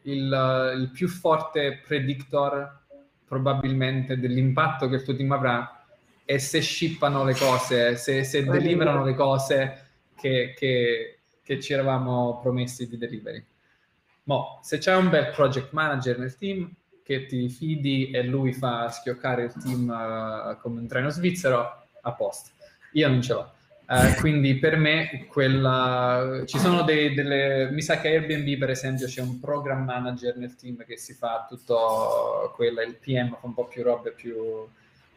[0.02, 2.82] il, il, più forte predictor
[3.26, 5.84] probabilmente dell'impatto che il tuo team avrà
[6.24, 12.40] è se shippano le cose, se, se deliverano le cose che, che, che ci eravamo
[12.40, 13.44] promessi di delivery.
[14.24, 16.72] Mo, se c'è un bel project manager nel team
[17.04, 22.12] che ti fidi e lui fa schioccare il team uh, come un treno svizzero, a
[22.12, 22.50] posto.
[22.92, 23.52] Io non ce l'ho.
[23.86, 29.06] Uh, quindi per me quella, ci sono dei, delle mi sa che Airbnb per esempio
[29.06, 33.52] c'è un program manager nel team che si fa tutto quello il PM fa un
[33.52, 34.34] po' più robe più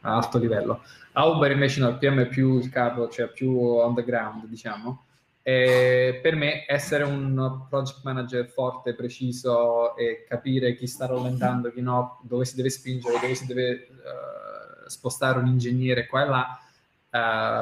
[0.01, 0.81] a alto livello
[1.13, 4.45] a Uber invece no il PM è più il capo cioè più on the ground
[4.47, 5.05] diciamo
[5.47, 11.79] e per me essere un project manager forte, preciso e capire chi sta rallentando, chi
[11.79, 16.59] no, dove si deve spingere, dove si deve uh, spostare un ingegnere qua e là,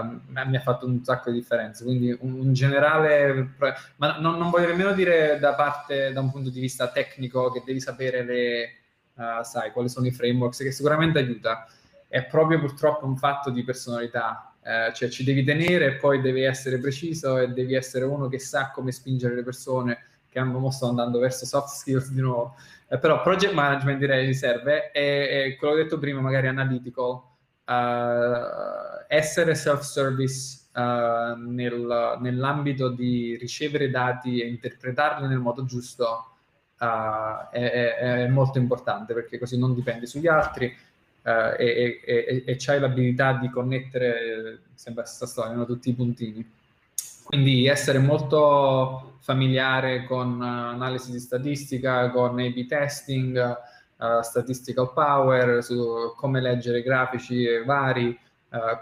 [0.02, 1.84] uh, mi ha fatto un sacco di differenze.
[1.84, 3.54] Quindi un, un generale,
[3.98, 7.62] ma non, non, voglio nemmeno dire da parte, da un punto di vista tecnico, che
[7.64, 8.64] devi sapere le,
[9.14, 11.68] uh, sai, quali sono i frameworks, che sicuramente aiuta.
[12.08, 16.80] È proprio purtroppo un fatto di personalità eh, cioè ci devi tenere poi devi essere
[16.80, 21.20] preciso e devi essere uno che sa come spingere le persone che hanno, sto andando
[21.20, 22.56] verso soft skills di nuovo.
[22.88, 27.22] Eh, però project management direi serve e, e quello che ho detto prima, magari analytical,
[27.66, 36.32] uh, essere self-service uh, nel, nell'ambito di ricevere dati e interpretarli nel modo giusto
[36.80, 40.76] uh, è, è, è molto importante perché così non dipendi sugli altri
[41.26, 45.66] uh, e, e, e, c'hai l'abilità di connettere, sembra questa storia, no?
[45.66, 46.48] tutti i puntini.
[47.24, 53.58] Quindi essere molto familiare con uh, analisi di statistica, con A-B testing,
[53.98, 58.18] uh, statistical power, su come leggere grafici vari,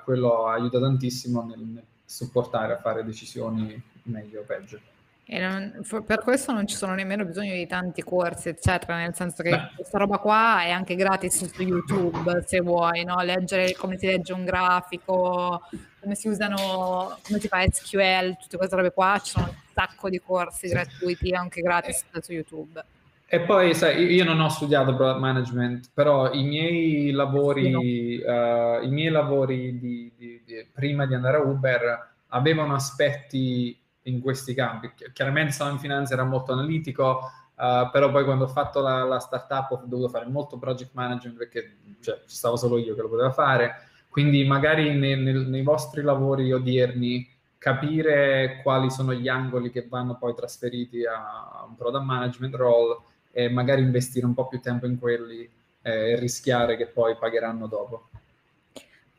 [0.03, 4.79] quello aiuta tantissimo nel, nel supportare a fare decisioni meglio o peggio.
[5.25, 9.51] Non, per questo non ci sono nemmeno bisogno di tanti corsi, eccetera, nel senso che
[9.51, 9.71] Beh.
[9.75, 13.21] questa roba qua è anche gratis su YouTube, se vuoi, no?
[13.21, 15.61] Leggere come si legge un grafico,
[16.01, 20.09] come si usano, come si fa SQL, tutte queste robe qua, ci sono un sacco
[20.09, 22.83] di corsi gratuiti anche gratis su YouTube.
[23.25, 27.79] E poi, sai, io non ho studiato product management, però i miei lavori, no.
[27.79, 34.21] uh, i miei lavori di, di, di, prima di andare a Uber avevano aspetti in
[34.21, 34.91] questi campi.
[35.13, 37.21] Chiaramente stavo in finanza, era molto analitico,
[37.55, 41.37] Uh, però poi quando ho fatto la, la, startup ho dovuto fare molto project management
[41.37, 43.75] perché cioè, ci stavo solo io che lo poteva fare,
[44.09, 50.17] quindi magari nei, nei, nei vostri lavori odierni capire quali sono gli angoli che vanno
[50.17, 52.97] poi trasferiti a un product management role
[53.31, 55.49] e magari investire un po' più tempo in quelli
[55.83, 58.09] eh, e rischiare che poi pagheranno dopo.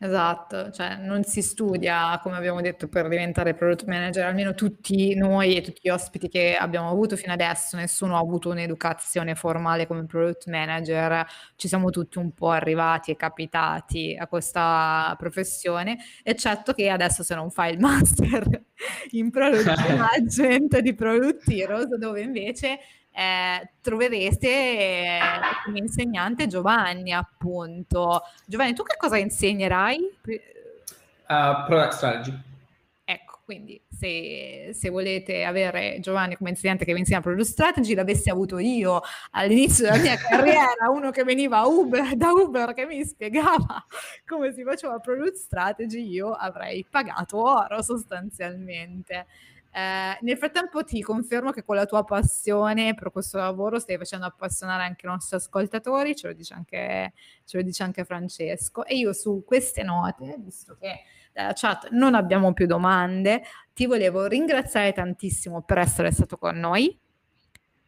[0.05, 5.57] Esatto, cioè non si studia, come abbiamo detto, per diventare product manager, almeno tutti noi
[5.57, 10.05] e tutti gli ospiti che abbiamo avuto fino adesso, nessuno ha avuto un'educazione formale come
[10.05, 11.27] product manager,
[11.57, 17.35] ci siamo tutti un po' arrivati e capitati a questa professione, eccetto che adesso se
[17.35, 18.47] non fai il master
[19.13, 22.79] in product management di Product Heroes, dove invece
[23.17, 25.21] eh, troverete eh,
[25.65, 28.23] come insegnante Giovanni, appunto.
[28.45, 29.99] Giovanni, tu che cosa insegnerai?
[31.29, 32.37] Uh, product strategy.
[33.05, 38.31] Ecco, quindi se, se, volete avere Giovanni come insegnante che vi insegna product strategy, l'avessi
[38.31, 39.01] avuto io
[39.31, 43.85] all'inizio della mia carriera, uno che veniva Uber, da Uber che mi spiegava
[44.27, 49.27] come si faceva product strategy, io avrei pagato oro sostanzialmente.
[49.77, 54.25] Eh, nel frattempo ti confermo che con la tua passione per questo lavoro stai facendo
[54.25, 57.13] appassionare anche i nostri ascoltatori, ce lo dice anche,
[57.45, 58.85] ce lo dice anche Francesco.
[58.85, 61.01] E io su queste note, visto che
[61.33, 63.43] dalla chat non abbiamo più domande,
[63.73, 66.97] ti volevo ringraziare tantissimo per essere stato con noi.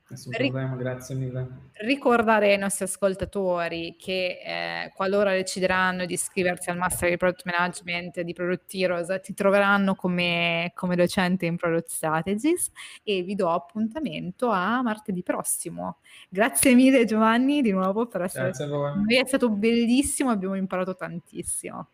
[0.09, 1.49] Nessun problema, grazie mille.
[1.73, 8.21] Ricordare ai nostri ascoltatori che eh, qualora decideranno di iscriversi al Master di Product Management
[8.21, 12.71] di Product Heroes ti troveranno come, come docente in Product Strategies
[13.03, 15.99] e vi do appuntamento a martedì prossimo.
[16.29, 19.17] Grazie mille Giovanni di nuovo per essere Grazie a voi.
[19.17, 21.89] È stato bellissimo, abbiamo imparato tantissimo.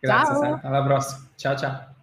[0.00, 0.60] Grazie, ciao.
[0.62, 1.28] alla prossima.
[1.36, 1.94] Ciao ciao.